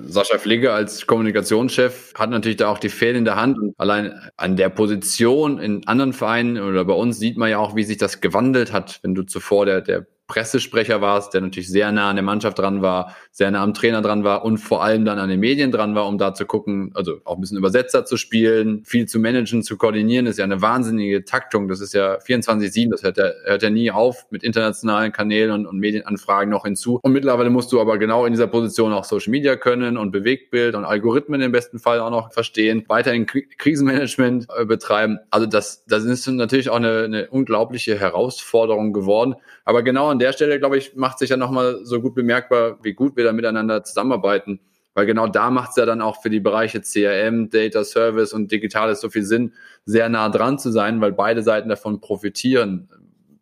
[0.04, 4.14] Sascha Fligge als Kommunikationschef hat natürlich da auch die Fäden in der Hand und allein
[4.36, 7.98] an der Position in anderen Vereinen oder bei uns sieht man ja auch, wie sich
[7.98, 12.16] das gewandelt hat, wenn du zuvor der, der Pressesprecher warst, der natürlich sehr nah an
[12.16, 15.28] der Mannschaft dran war, sehr nah am Trainer dran war und vor allem dann an
[15.28, 18.82] den Medien dran war, um da zu gucken, also auch ein bisschen Übersetzer zu spielen,
[18.86, 21.68] viel zu managen, zu koordinieren, ist ja eine wahnsinnige Taktung.
[21.68, 25.66] Das ist ja 24-7, das hört ja, hört ja nie auf mit internationalen Kanälen und,
[25.66, 26.98] und Medienanfragen noch hinzu.
[27.02, 30.74] Und mittlerweile musst du aber genau in dieser Position auch Social Media können und Bewegtbild
[30.74, 35.18] und Algorithmen im besten Fall auch noch verstehen, weiterhin Krisenmanagement äh, betreiben.
[35.28, 39.34] Also das, das ist natürlich auch eine, eine unglaubliche Herausforderung geworden.
[39.66, 42.94] Aber genau an der Stelle, glaube ich, macht sich ja nochmal so gut bemerkbar, wie
[42.94, 44.60] gut wir da miteinander zusammenarbeiten.
[44.94, 48.52] Weil genau da macht es ja dann auch für die Bereiche CRM, Data Service und
[48.52, 49.54] Digitales so viel Sinn,
[49.84, 52.88] sehr nah dran zu sein, weil beide Seiten davon profitieren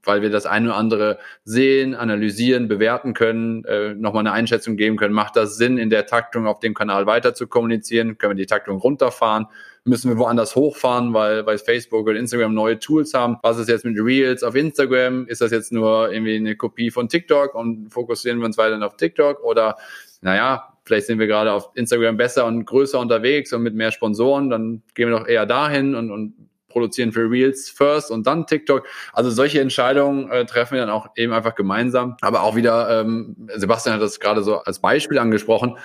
[0.05, 4.97] weil wir das eine oder andere sehen, analysieren, bewerten können, äh, nochmal eine Einschätzung geben
[4.97, 5.15] können.
[5.15, 8.19] Macht das Sinn, in der Taktung auf dem Kanal weiter zu kommunizieren?
[8.19, 9.47] Können wir die Taktung runterfahren?
[9.85, 13.39] Müssen wir woanders hochfahren, weil, weil Facebook und Instagram neue Tools haben?
[13.43, 15.27] Was ist jetzt mit Reels auf Instagram?
[15.27, 18.97] Ist das jetzt nur irgendwie eine Kopie von TikTok und fokussieren wir uns weiterhin auf
[18.97, 19.43] TikTok?
[19.43, 19.77] Oder,
[20.21, 24.51] naja, vielleicht sind wir gerade auf Instagram besser und größer unterwegs und mit mehr Sponsoren,
[24.51, 26.35] dann gehen wir doch eher dahin und, und
[26.71, 28.87] produzieren für Reels first und dann TikTok.
[29.13, 32.17] Also solche Entscheidungen äh, treffen wir dann auch eben einfach gemeinsam.
[32.23, 35.77] Aber auch wieder, ähm, Sebastian hat das gerade so als Beispiel angesprochen,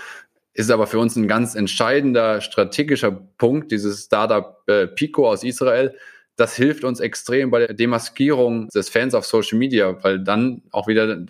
[0.55, 5.93] ist aber für uns ein ganz entscheidender strategischer Punkt, dieses Startup äh, Pico aus Israel.
[6.37, 10.87] Das hilft uns extrem bei der Demaskierung des Fans auf Social Media, weil dann auch
[10.87, 11.25] wieder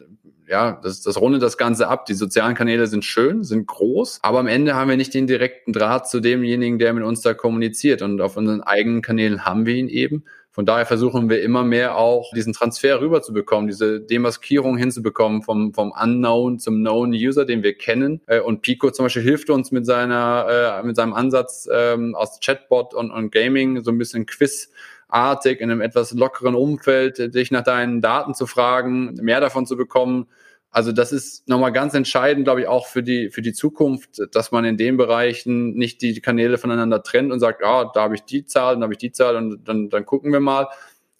[0.47, 2.05] ja, das, das rundet das Ganze ab.
[2.05, 5.73] Die sozialen Kanäle sind schön, sind groß, aber am Ende haben wir nicht den direkten
[5.73, 8.01] Draht zu demjenigen, der mit uns da kommuniziert.
[8.01, 10.23] Und auf unseren eigenen Kanälen haben wir ihn eben.
[10.55, 15.91] Von daher versuchen wir immer mehr auch diesen Transfer rüberzubekommen, diese Demaskierung hinzubekommen vom, vom
[15.91, 18.21] Unknown zum Known User, den wir kennen.
[18.25, 22.39] Äh, und Pico zum Beispiel hilft uns mit seiner, äh, mit seinem Ansatz ähm, aus
[22.39, 24.71] Chatbot und, und Gaming so ein bisschen Quiz
[25.09, 29.75] artig in einem etwas lockeren Umfeld, dich nach deinen Daten zu fragen, mehr davon zu
[29.75, 30.27] bekommen.
[30.75, 34.51] Also das ist nochmal ganz entscheidend, glaube ich, auch für die, für die Zukunft, dass
[34.51, 38.25] man in den Bereichen nicht die Kanäle voneinander trennt und sagt, ah, da habe ich
[38.25, 40.67] die Zahl, da habe ich die Zahl und dann, dann gucken wir mal,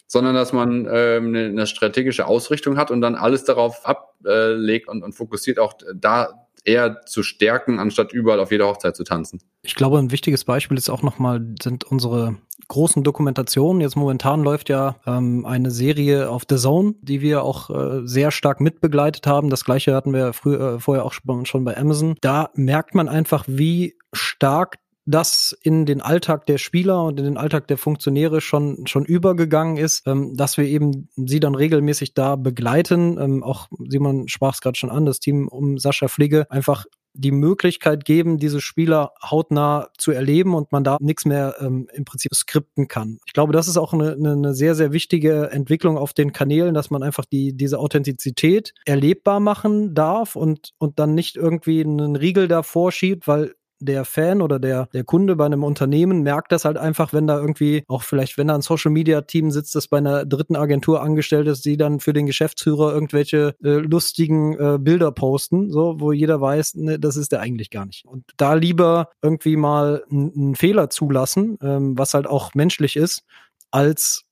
[0.08, 5.04] sondern dass man ähm, eine, eine strategische Ausrichtung hat und dann alles darauf ablegt und,
[5.04, 9.42] und fokussiert auch da eher zu stärken, anstatt überall auf jeder Hochzeit zu tanzen.
[9.64, 12.38] Ich glaube, ein wichtiges Beispiel ist auch nochmal, sind unsere
[12.68, 13.82] großen Dokumentationen.
[13.82, 18.32] Jetzt momentan läuft ja ähm, eine Serie auf The Zone, die wir auch äh, sehr
[18.32, 19.50] stark mitbegleitet haben.
[19.50, 22.16] Das gleiche hatten wir früher, äh, vorher auch schon bei Amazon.
[22.22, 27.38] Da merkt man einfach, wie stark das in den Alltag der Spieler und in den
[27.38, 32.36] Alltag der Funktionäre schon schon übergegangen ist, ähm, dass wir eben sie dann regelmäßig da
[32.36, 33.18] begleiten.
[33.20, 36.86] Ähm, auch Simon sprach es gerade schon an, das Team um Sascha Fligge einfach
[37.18, 42.04] die Möglichkeit geben, diese Spieler hautnah zu erleben und man da nichts mehr ähm, im
[42.04, 43.20] Prinzip skripten kann.
[43.26, 46.90] Ich glaube, das ist auch eine, eine sehr, sehr wichtige Entwicklung auf den Kanälen, dass
[46.90, 52.48] man einfach die, diese Authentizität erlebbar machen darf und, und dann nicht irgendwie einen Riegel
[52.48, 56.78] davor schiebt, weil der Fan oder der, der Kunde bei einem Unternehmen merkt das halt
[56.78, 59.98] einfach, wenn da irgendwie, auch vielleicht, wenn da ein Social Media Team sitzt, das bei
[59.98, 65.12] einer dritten Agentur angestellt ist, die dann für den Geschäftsführer irgendwelche äh, lustigen äh, Bilder
[65.12, 68.06] posten, so, wo jeder weiß, ne, das ist der eigentlich gar nicht.
[68.06, 73.24] Und da lieber irgendwie mal einen Fehler zulassen, ähm, was halt auch menschlich ist,
[73.72, 74.24] als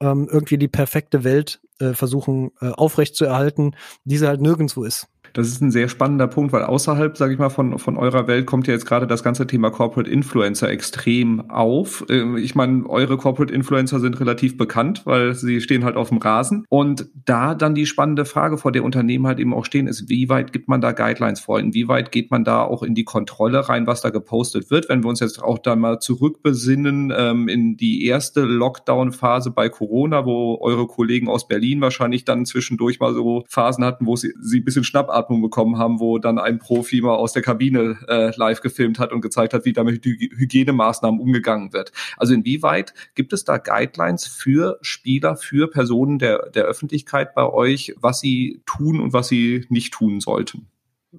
[0.00, 5.08] ähm, irgendwie die perfekte Welt äh, versuchen äh, aufrechtzuerhalten, diese halt nirgendwo ist.
[5.38, 8.44] Das ist ein sehr spannender Punkt, weil außerhalb, sage ich mal, von, von eurer Welt
[8.44, 12.04] kommt ja jetzt gerade das ganze Thema Corporate Influencer extrem auf.
[12.08, 16.18] Ähm, ich meine, eure Corporate Influencer sind relativ bekannt, weil sie stehen halt auf dem
[16.18, 16.64] Rasen.
[16.68, 20.28] Und da dann die spannende Frage, vor der Unternehmen halt eben auch stehen, ist, wie
[20.28, 21.60] weit gibt man da Guidelines vor?
[21.60, 24.88] Inwieweit geht man da auch in die Kontrolle rein, was da gepostet wird?
[24.88, 30.26] Wenn wir uns jetzt auch da mal zurückbesinnen ähm, in die erste Lockdown-Phase bei Corona,
[30.26, 34.58] wo eure Kollegen aus Berlin wahrscheinlich dann zwischendurch mal so Phasen hatten, wo sie, sie
[34.58, 38.32] ein bisschen schnapp Schnappatmung bekommen haben, wo dann ein Profi mal aus der Kabine äh,
[38.36, 41.92] live gefilmt hat und gezeigt hat, wie damit Hygienemaßnahmen umgegangen wird.
[42.16, 47.94] Also inwieweit gibt es da Guidelines für Spieler, für Personen der, der Öffentlichkeit bei euch,
[48.00, 50.66] was sie tun und was sie nicht tun sollten?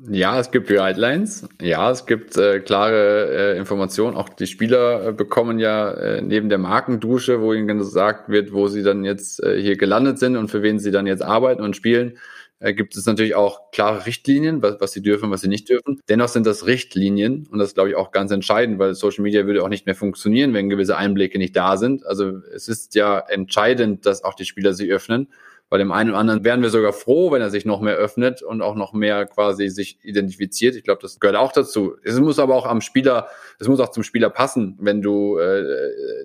[0.07, 1.49] Ja, es gibt Guidelines.
[1.59, 4.15] Ja, es gibt äh, klare äh, Informationen.
[4.15, 8.67] Auch die Spieler äh, bekommen ja äh, neben der Markendusche, wo ihnen gesagt wird, wo
[8.67, 11.75] sie dann jetzt äh, hier gelandet sind und für wen sie dann jetzt arbeiten und
[11.75, 12.19] spielen,
[12.59, 16.01] äh, gibt es natürlich auch klare Richtlinien, was, was sie dürfen, was sie nicht dürfen.
[16.09, 19.63] Dennoch sind das Richtlinien und das glaube ich, auch ganz entscheidend, weil Social Media würde
[19.63, 22.05] auch nicht mehr funktionieren, wenn gewisse Einblicke nicht da sind.
[22.05, 25.29] Also es ist ja entscheidend, dass auch die Spieler sie öffnen.
[25.69, 28.41] Bei dem einen oder anderen wären wir sogar froh, wenn er sich noch mehr öffnet
[28.41, 30.75] und auch noch mehr quasi sich identifiziert.
[30.75, 31.95] Ich glaube, das gehört auch dazu.
[32.03, 33.27] Es muss aber auch am Spieler,
[33.59, 34.77] es muss auch zum Spieler passen.
[34.79, 35.63] Wenn du äh,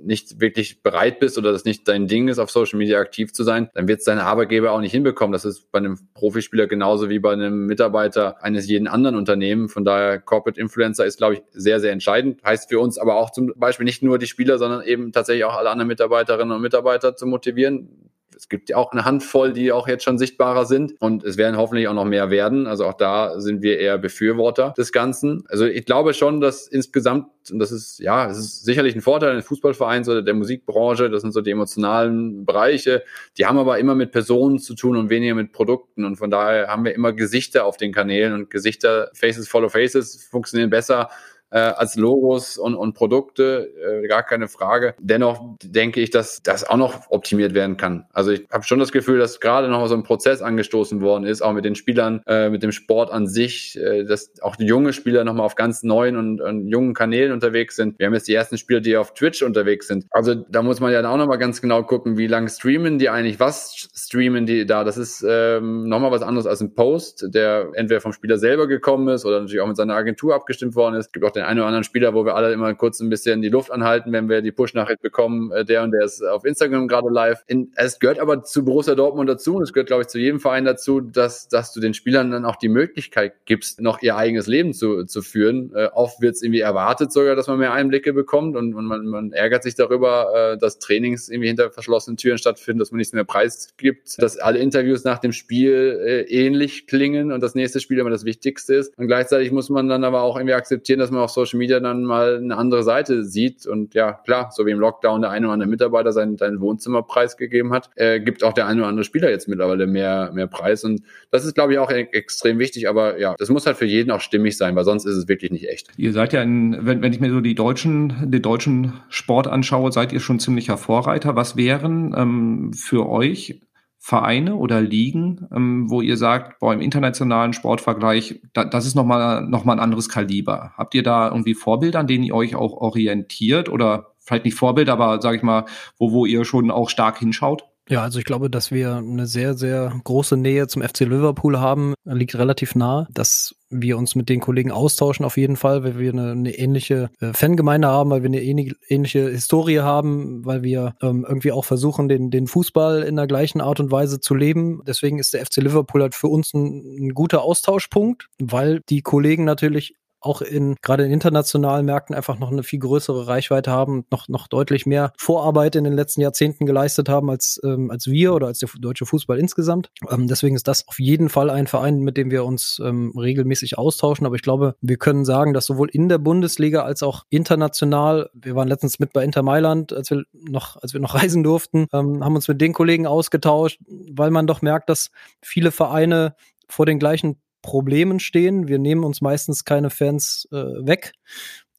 [0.02, 3.44] nicht wirklich bereit bist oder das nicht dein Ding ist, auf Social Media aktiv zu
[3.44, 5.32] sein, dann wird es deine Arbeitgeber auch nicht hinbekommen.
[5.32, 9.68] Das ist bei einem Profispieler genauso wie bei einem Mitarbeiter eines jeden anderen Unternehmen.
[9.68, 12.42] Von daher Corporate Influencer ist, glaube ich, sehr, sehr entscheidend.
[12.42, 15.54] Heißt für uns aber auch zum Beispiel nicht nur die Spieler, sondern eben tatsächlich auch
[15.54, 19.88] alle anderen Mitarbeiterinnen und Mitarbeiter zu motivieren Es gibt ja auch eine Handvoll, die auch
[19.88, 20.94] jetzt schon sichtbarer sind.
[21.00, 22.66] Und es werden hoffentlich auch noch mehr werden.
[22.66, 25.44] Also auch da sind wir eher Befürworter des Ganzen.
[25.48, 29.32] Also ich glaube schon, dass insgesamt, und das ist, ja, es ist sicherlich ein Vorteil
[29.32, 33.04] eines Fußballvereins oder der Musikbranche, das sind so die emotionalen Bereiche,
[33.36, 36.04] die haben aber immer mit Personen zu tun und weniger mit Produkten.
[36.04, 38.32] Und von daher haben wir immer Gesichter auf den Kanälen.
[38.32, 41.10] Und Gesichter, Faces follow Faces funktionieren besser
[41.54, 44.94] äh, als Logos und, und Produkte, äh, gar keine Frage.
[44.98, 48.06] Dennoch denke ich, dass das auch noch optimiert werden kann.
[48.12, 51.42] Also ich habe schon das Gefühl, dass gerade noch so ein Prozess angestoßen worden ist,
[51.42, 55.22] auch mit den Spielern, äh, mit dem Sport an sich, äh, dass auch junge Spieler
[55.22, 58.00] nochmal auf ganz neuen und, und jungen Kanälen unterwegs sind.
[58.00, 60.06] Wir haben jetzt die ersten Spieler, die auf Twitch unterwegs sind.
[60.10, 63.38] Also da muss man ja auch nochmal ganz genau gucken, wie lange streamen die eigentlich,
[63.38, 64.82] was streamen die da.
[64.82, 69.06] Das ist ähm, nochmal was anderes als ein Post, der entweder vom Spieler selber gekommen
[69.06, 71.06] ist oder natürlich auch mit seiner Agentur abgestimmt worden ist.
[71.06, 73.42] Es gibt auch den einen oder anderen Spieler, wo wir alle immer kurz ein bisschen
[73.42, 76.88] die Luft anhalten, wenn wir die Push-Nachricht bekommen, äh, der und der ist auf Instagram
[76.88, 77.42] gerade live.
[77.46, 80.40] In, es gehört aber zu Borussia Dortmund dazu und es gehört, glaube ich, zu jedem
[80.40, 84.46] Verein dazu, dass, dass du den Spielern dann auch die Möglichkeit gibst, noch ihr eigenes
[84.46, 85.72] Leben zu, zu führen.
[85.74, 89.06] Äh, oft wird es irgendwie erwartet sogar, dass man mehr Einblicke bekommt und, und man,
[89.06, 93.12] man ärgert sich darüber, äh, dass Trainings irgendwie hinter verschlossenen Türen stattfinden, dass man nichts
[93.12, 97.98] mehr preisgibt, dass alle Interviews nach dem Spiel äh, ähnlich klingen und das nächste Spiel
[97.98, 98.96] immer das Wichtigste ist.
[98.98, 102.04] Und gleichzeitig muss man dann aber auch irgendwie akzeptieren, dass man auf Social Media dann
[102.04, 103.66] mal eine andere Seite sieht.
[103.66, 107.02] Und ja, klar, so wie im Lockdown der eine oder andere Mitarbeiter sein, sein Wohnzimmer
[107.02, 110.84] preisgegeben hat, äh, gibt auch der eine oder andere Spieler jetzt mittlerweile mehr, mehr Preis.
[110.84, 112.88] Und das ist, glaube ich, auch e extrem wichtig.
[112.88, 115.50] Aber ja, das muss halt für jeden auch stimmig sein, weil sonst ist es wirklich
[115.50, 115.88] nicht echt.
[115.96, 119.92] Ihr seid ja, in, wenn, wenn ich mir so die deutschen, den deutschen Sport anschaue,
[119.92, 121.36] seid ihr schon ziemlicher Vorreiter.
[121.36, 123.60] Was wären ähm, für euch
[124.06, 129.46] Vereine oder Ligen, ähm, wo ihr sagt, boah, im internationalen Sportvergleich, da, das ist nochmal
[129.46, 130.74] noch mal ein anderes Kaliber.
[130.76, 134.90] Habt ihr da irgendwie Vorbilder, an denen ihr euch auch orientiert oder vielleicht nicht Vorbild,
[134.90, 135.64] aber sage ich mal,
[135.96, 137.64] wo, wo ihr schon auch stark hinschaut?
[137.88, 141.94] Ja, also ich glaube, dass wir eine sehr, sehr große Nähe zum FC Liverpool haben,
[142.04, 146.12] liegt relativ nah, dass wir uns mit den Kollegen austauschen auf jeden Fall, weil wir
[146.12, 151.26] eine, eine ähnliche äh, Fangemeinde haben, weil wir eine ähnliche Historie haben, weil wir ähm,
[151.28, 154.80] irgendwie auch versuchen, den, den Fußball in der gleichen Art und Weise zu leben.
[154.86, 159.44] Deswegen ist der FC Liverpool halt für uns ein, ein guter Austauschpunkt, weil die Kollegen
[159.44, 159.94] natürlich
[160.24, 164.28] auch in gerade in internationalen Märkten einfach noch eine viel größere Reichweite haben und noch,
[164.28, 168.46] noch deutlich mehr Vorarbeit in den letzten Jahrzehnten geleistet haben als, ähm, als wir oder
[168.46, 169.90] als der deutsche Fußball insgesamt.
[170.10, 173.78] Ähm, deswegen ist das auf jeden Fall ein Verein, mit dem wir uns ähm, regelmäßig
[173.78, 174.26] austauschen.
[174.26, 178.54] Aber ich glaube, wir können sagen, dass sowohl in der Bundesliga als auch international, wir
[178.54, 182.24] waren letztens mit bei Inter Mailand, als wir noch, als wir noch reisen durften, ähm,
[182.24, 185.10] haben uns mit den Kollegen ausgetauscht, weil man doch merkt, dass
[185.42, 186.34] viele Vereine
[186.68, 188.68] vor den gleichen Problemen stehen.
[188.68, 191.12] Wir nehmen uns meistens keine Fans äh, weg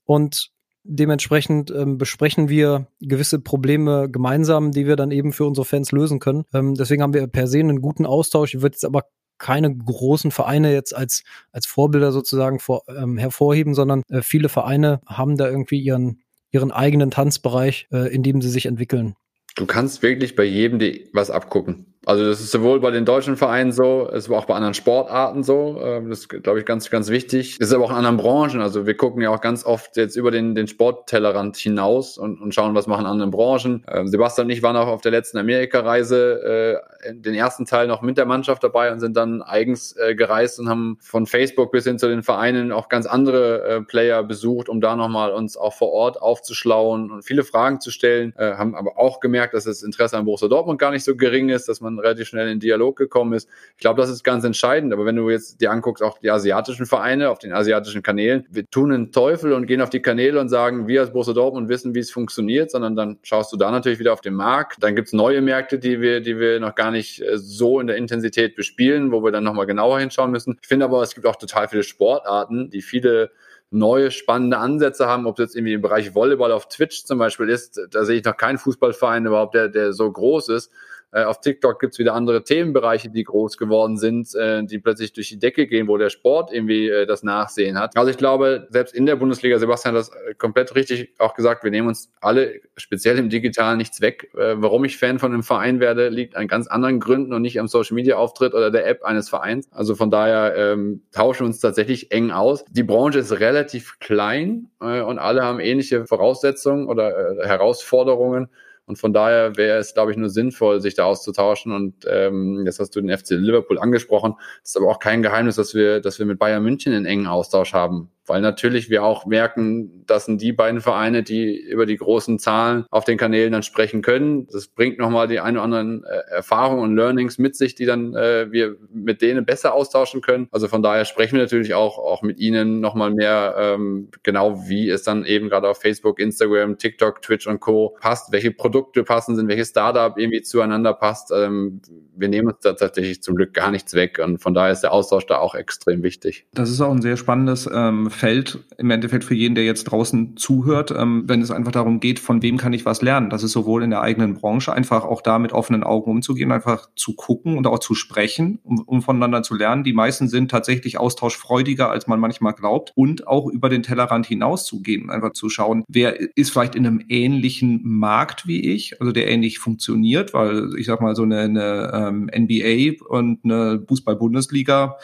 [0.03, 0.49] und
[0.83, 6.19] dementsprechend ähm, besprechen wir gewisse Probleme gemeinsam, die wir dann eben für unsere Fans lösen
[6.19, 6.45] können.
[6.53, 8.55] Ähm, deswegen haben wir per se einen guten Austausch.
[8.55, 9.03] Ich würde jetzt aber
[9.37, 15.01] keine großen Vereine jetzt als, als Vorbilder sozusagen vor, ähm, hervorheben, sondern äh, viele Vereine
[15.05, 16.21] haben da irgendwie ihren,
[16.51, 19.15] ihren eigenen Tanzbereich, äh, in dem sie sich entwickeln.
[19.55, 21.94] Du kannst wirklich bei jedem die was abgucken.
[22.05, 25.43] Also das ist sowohl bei den deutschen Vereinen so, es war auch bei anderen Sportarten
[25.43, 25.81] so.
[25.83, 27.57] Ähm, das ist, glaube ich, ganz, ganz wichtig.
[27.59, 28.61] Es ist aber auch in anderen Branchen.
[28.61, 32.53] Also wir gucken ja auch ganz oft jetzt über den, den Sporttellerrand hinaus und, und
[32.53, 33.83] schauen, was machen andere Branchen.
[33.91, 38.01] Ähm, Sebastian und ich waren auch auf der letzten Amerika-Reise äh, den ersten Teil noch
[38.01, 41.85] mit der Mannschaft dabei und sind dann eigens äh, gereist und haben von Facebook bis
[41.85, 45.73] hin zu den Vereinen auch ganz andere äh, Player besucht, um da nochmal uns auch
[45.73, 48.33] vor Ort aufzuschlauen und viele Fragen zu stellen.
[48.37, 51.49] Äh, haben aber auch gemerkt, dass das Interesse an Borussia Dortmund gar nicht so gering
[51.49, 53.49] ist, dass man relativ schnell in Dialog gekommen ist.
[53.75, 54.93] Ich glaube, das ist ganz entscheidend.
[54.93, 58.69] Aber wenn du jetzt dir anguckst, auch die asiatischen Vereine auf den asiatischen Kanälen, wir
[58.69, 61.95] tun einen Teufel und gehen auf die Kanäle und sagen, wir als Borussia Dortmund wissen,
[61.95, 64.81] wie es funktioniert, sondern dann schaust du da natürlich wieder auf den Markt.
[64.81, 67.97] Dann gibt's neue Märkte, die wir, die wir noch gar nicht äh, so in der
[67.97, 70.57] Intensität bespielen, wo wir dann nochmal genauer hinschauen müssen.
[70.61, 73.31] Ich finde aber, es gibt auch total viele Sportarten, die viele
[73.71, 77.49] neue spannende Ansätze haben, ob es jetzt irgendwie im Bereich Volleyball auf Twitch zum Beispiel
[77.49, 80.71] ist, da sehe ich noch keinen Fußballverein überhaupt, der, der so groß ist.
[81.15, 85.29] Äh, auf TikTok gibt's wieder andere Themenbereiche, die groß geworden sind, äh, die plötzlich durch
[85.29, 87.95] die Decke gehen, wo der Sport irgendwie äh, das Nachsehen hat.
[87.95, 91.63] Also ich glaube, selbst in der Bundesliga, Sebastian hat das äh, komplett richtig auch gesagt,
[91.63, 94.29] wir nehmen uns alle speziell im Digitalen nichts weg.
[94.35, 97.61] Äh, warum ich Fan von einem Verein werde, liegt an ganz anderen Gründen und nicht
[97.61, 99.69] am Social Media Auftritt oder der App eines Vereins.
[99.71, 102.65] Also von daher ähm, tauschen wir uns tatsächlich eng aus.
[102.71, 108.49] Die Branche ist relativ klein äh, und alle haben ähnliche Voraussetzungen oder äh, Herausforderungen.
[108.87, 111.71] Und von daher wäre es, glaube ich, nur sinnvoll, sich da auszutauschen.
[111.71, 114.35] Und ähm, jetzt hast du den FC Liverpool angesprochen.
[114.63, 117.27] Es ist aber auch kein Geheimnis, dass wir, dass wir mit Bayern München einen engen
[117.27, 118.11] Austausch haben.
[118.25, 122.85] Weil natürlich wir auch merken, das sind die beiden Vereine, die über die großen Zahlen
[122.89, 124.47] auf den Kanälen dann sprechen können.
[124.51, 128.15] Das bringt nochmal die ein oder anderen äh, Erfahrungen und Learnings mit sich, die dann
[128.15, 130.47] äh, wir mit denen besser austauschen können.
[130.51, 134.89] Also von daher sprechen wir natürlich auch, auch mit ihnen nochmal mehr ähm, genau, wie
[134.89, 137.95] es dann eben gerade auf Facebook, Instagram, TikTok, Twitch und Co.
[137.99, 141.31] passt, welche Produkte passen sind, welches Startup irgendwie zueinander passt.
[141.31, 141.81] Ähm,
[142.15, 144.93] wir nehmen uns da tatsächlich zum Glück gar nichts weg und von daher ist der
[144.93, 146.45] Austausch da auch extrem wichtig.
[146.53, 150.37] Das ist auch ein sehr spannendes ähm, Feld im Endeffekt für jeden, der jetzt draußen
[150.37, 153.29] zuhört, ähm, wenn es einfach darum geht, von wem kann ich was lernen.
[153.29, 156.89] Das ist sowohl in der eigenen Branche einfach auch da mit offenen Augen umzugehen, einfach
[156.95, 159.83] zu gucken und auch zu sprechen, um, um voneinander zu lernen.
[159.83, 164.65] Die meisten sind tatsächlich austauschfreudiger, als man manchmal glaubt und auch über den Tellerrand hinaus
[164.65, 169.11] zu gehen, einfach zu schauen, wer ist vielleicht in einem ähnlichen Markt wie ich, also
[169.11, 174.97] der ähnlich funktioniert, weil ich sag mal so eine, eine ähm, NBA und eine Fußball-Bundesliga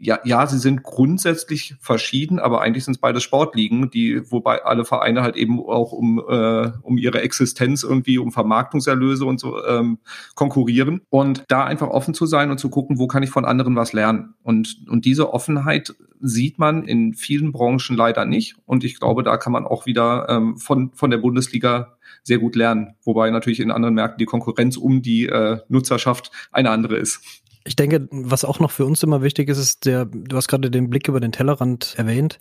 [0.00, 4.84] ja, ja, sie sind grundsätzlich verschieden, aber eigentlich sind es beide Sportligen, die, wobei alle
[4.84, 9.98] Vereine halt eben auch um, äh, um ihre Existenz irgendwie, um Vermarktungserlöse und so ähm,
[10.34, 11.02] konkurrieren.
[11.10, 13.92] Und da einfach offen zu sein und zu gucken, wo kann ich von anderen was
[13.92, 14.34] lernen.
[14.42, 18.56] Und, und diese Offenheit sieht man in vielen Branchen leider nicht.
[18.66, 22.56] Und ich glaube, da kann man auch wieder ähm, von, von der Bundesliga sehr gut
[22.56, 22.94] lernen.
[23.04, 27.42] Wobei natürlich in anderen Märkten die Konkurrenz um die äh, Nutzerschaft eine andere ist.
[27.68, 30.70] Ich denke, was auch noch für uns immer wichtig ist, ist der, du hast gerade
[30.70, 32.38] den Blick über den Tellerrand erwähnt,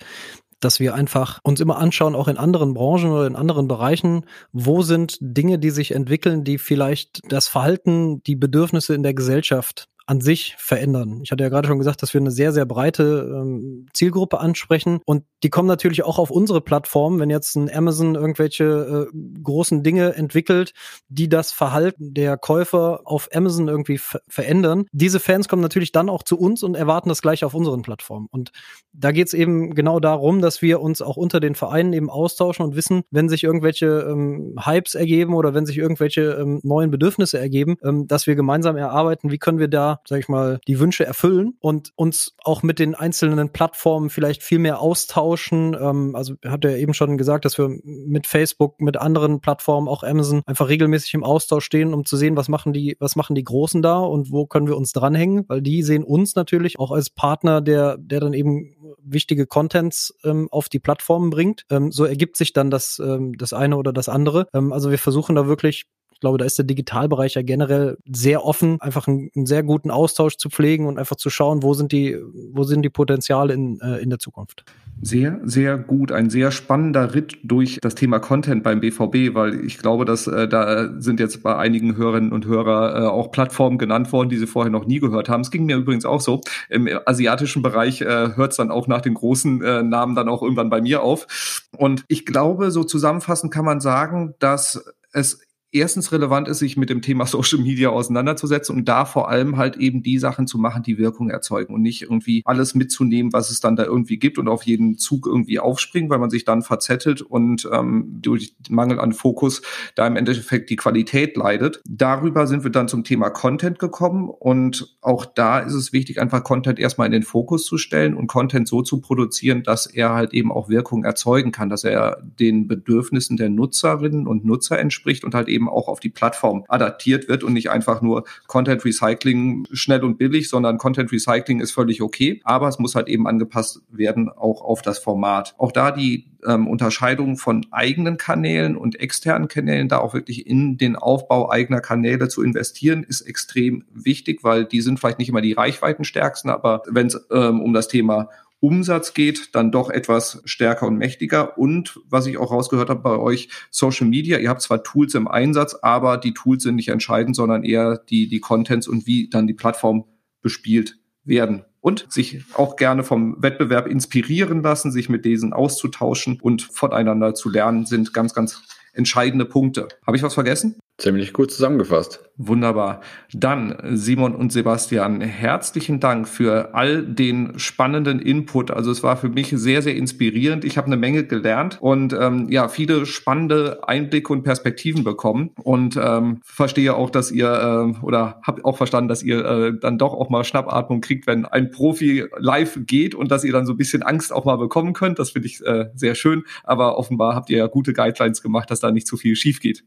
[0.61, 4.81] dass wir einfach uns immer anschauen, auch in anderen Branchen oder in anderen Bereichen, wo
[4.83, 10.21] sind Dinge, die sich entwickeln, die vielleicht das Verhalten, die Bedürfnisse in der Gesellschaft an
[10.21, 11.19] sich verändern.
[11.23, 14.99] Ich hatte ja gerade schon gesagt, dass wir eine sehr, sehr breite ähm, Zielgruppe ansprechen
[15.05, 19.83] und die kommen natürlich auch auf unsere Plattform, wenn jetzt ein Amazon irgendwelche äh, großen
[19.83, 20.73] Dinge entwickelt,
[21.09, 24.85] die das Verhalten der Käufer auf Amazon irgendwie verändern.
[24.93, 28.27] Diese Fans kommen natürlich dann auch zu uns und erwarten das gleiche auf unseren Plattformen.
[28.31, 28.51] Und
[28.93, 32.65] da geht es eben genau darum, dass wir uns auch unter den Vereinen eben austauschen
[32.65, 37.37] und wissen, wenn sich irgendwelche ähm, Hypes ergeben oder wenn sich irgendwelche ähm, neuen Bedürfnisse
[37.37, 41.05] ergeben, ähm, dass wir gemeinsam erarbeiten, wie können wir da sag ich mal, die Wünsche
[41.05, 45.75] erfüllen und uns auch mit den einzelnen Plattformen vielleicht viel mehr austauschen.
[45.79, 50.03] Ähm, also hat er eben schon gesagt, dass wir mit Facebook, mit anderen Plattformen, auch
[50.03, 53.43] Amazon, einfach regelmäßig im Austausch stehen, um zu sehen, was machen die, was machen die
[53.43, 57.09] Großen da und wo können wir uns dranhängen, weil die sehen uns natürlich auch als
[57.09, 61.63] Partner, der, der dann eben wichtige Contents ähm, auf die Plattformen bringt.
[61.69, 64.47] Ähm, so ergibt sich dann das, ähm, das eine oder das andere.
[64.53, 65.85] Ähm, also wir versuchen da wirklich
[66.17, 69.91] ich glaube, da ist der Digitalbereich ja generell sehr offen, einfach einen, einen, sehr guten
[69.91, 72.17] Austausch zu pflegen und einfach zu schauen, wo sind die,
[72.53, 74.65] wo sind die Potenziale in, äh, in der Zukunft.
[74.99, 76.11] Sehr, sehr gut.
[76.11, 80.47] Ein sehr spannender Ritt durch das Thema Content beim BVB, weil ich glaube, dass äh,
[80.47, 84.47] da sind jetzt bei einigen Hörerinnen und Hörer äh, auch Plattformen genannt worden, die sie
[84.47, 85.41] vorher noch nie gehört haben.
[85.41, 86.41] Es ging mir übrigens auch so.
[86.67, 90.41] Im asiatischen Bereich äh, hört es dann auch nach den großen äh, Namen dann auch
[90.41, 91.67] irgendwann bei mir auf.
[91.77, 95.46] Und ich glaube, so zusammenfassend kann man sagen, dass es
[95.79, 99.77] erstens relevant ist, sich mit dem Thema Social Media auseinanderzusetzen und da vor allem halt
[99.77, 103.59] eben die Sachen zu machen, die Wirkung erzeugen und nicht irgendwie alles mitzunehmen, was es
[103.59, 107.21] dann da irgendwie gibt und auf jeden Zug irgendwie aufspringen, weil man sich dann verzettelt
[107.21, 109.61] und ähm, durch Mangel an Fokus
[109.95, 111.81] da im Endeffekt die Qualität leidet.
[111.87, 116.43] Darüber sind wir dann zum Thema Content gekommen und auch da ist es wichtig, einfach
[116.43, 120.33] Content erstmal in den Fokus zu stellen und Content so zu produzieren, dass er halt
[120.33, 125.35] eben auch Wirkung erzeugen kann, dass er den Bedürfnissen der Nutzerinnen und Nutzer entspricht und
[125.35, 129.67] halt eben eben auch auf die Plattform adaptiert wird und nicht einfach nur Content Recycling
[129.71, 133.81] schnell und billig, sondern Content Recycling ist völlig okay, aber es muss halt eben angepasst
[133.89, 135.55] werden auch auf das Format.
[135.57, 140.77] Auch da die ähm, Unterscheidung von eigenen Kanälen und externen Kanälen, da auch wirklich in
[140.77, 145.41] den Aufbau eigener Kanäle zu investieren, ist extrem wichtig, weil die sind vielleicht nicht immer
[145.41, 148.29] die reichweitenstärksten, aber wenn es ähm, um das Thema
[148.59, 151.57] Umsatz geht, dann doch etwas stärker und mächtiger.
[151.57, 155.27] Und was ich auch rausgehört habe bei euch, Social Media, ihr habt zwar Tools im
[155.27, 159.47] Einsatz, aber die Tools sind nicht entscheidend, sondern eher die, die Contents und wie dann
[159.47, 160.05] die Plattform
[160.41, 161.65] bespielt werden.
[161.81, 167.49] Und sich auch gerne vom Wettbewerb inspirieren lassen, sich mit diesen auszutauschen und voneinander zu
[167.49, 169.87] lernen, sind ganz, ganz entscheidende Punkte.
[170.05, 170.75] Habe ich was vergessen?
[170.97, 172.27] Ziemlich gut zusammengefasst.
[172.37, 173.01] Wunderbar.
[173.31, 178.71] Dann, Simon und Sebastian, herzlichen Dank für all den spannenden Input.
[178.71, 180.65] Also es war für mich sehr, sehr inspirierend.
[180.65, 185.99] Ich habe eine Menge gelernt und ähm, ja, viele spannende Einblicke und Perspektiven bekommen und
[186.01, 190.15] ähm, verstehe auch, dass ihr äh, oder habe auch verstanden, dass ihr äh, dann doch
[190.15, 193.77] auch mal Schnappatmung kriegt, wenn ein Profi live geht und dass ihr dann so ein
[193.77, 195.19] bisschen Angst auch mal bekommen könnt.
[195.19, 196.43] Das finde ich äh, sehr schön.
[196.63, 199.83] Aber offenbar habt ihr ja gute Guidelines gemacht, dass da nicht zu viel schief geht.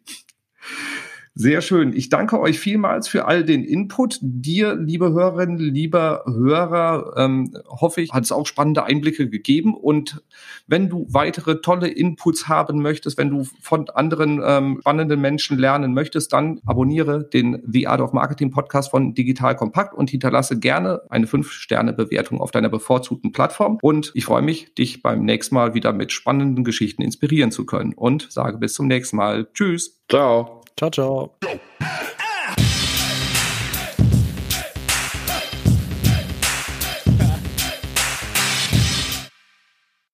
[1.34, 1.92] Sehr schön.
[1.94, 4.18] Ich danke euch vielmals für all den Input.
[4.20, 9.74] Dir, liebe Hörerinnen, lieber Hörer, ähm, hoffe ich, hat es auch spannende Einblicke gegeben.
[9.74, 10.22] Und
[10.66, 15.94] wenn du weitere tolle Inputs haben möchtest, wenn du von anderen ähm, spannenden Menschen lernen
[15.94, 21.00] möchtest, dann abonniere den The Art of Marketing Podcast von Digital Kompakt und hinterlasse gerne
[21.10, 23.78] eine 5-Sterne-Bewertung auf deiner bevorzugten Plattform.
[23.82, 27.94] Und ich freue mich, dich beim nächsten Mal wieder mit spannenden Geschichten inspirieren zu können.
[27.94, 29.48] Und sage bis zum nächsten Mal.
[29.54, 30.02] Tschüss.
[30.10, 30.59] Ciao.
[30.80, 31.30] Ciao, ciao.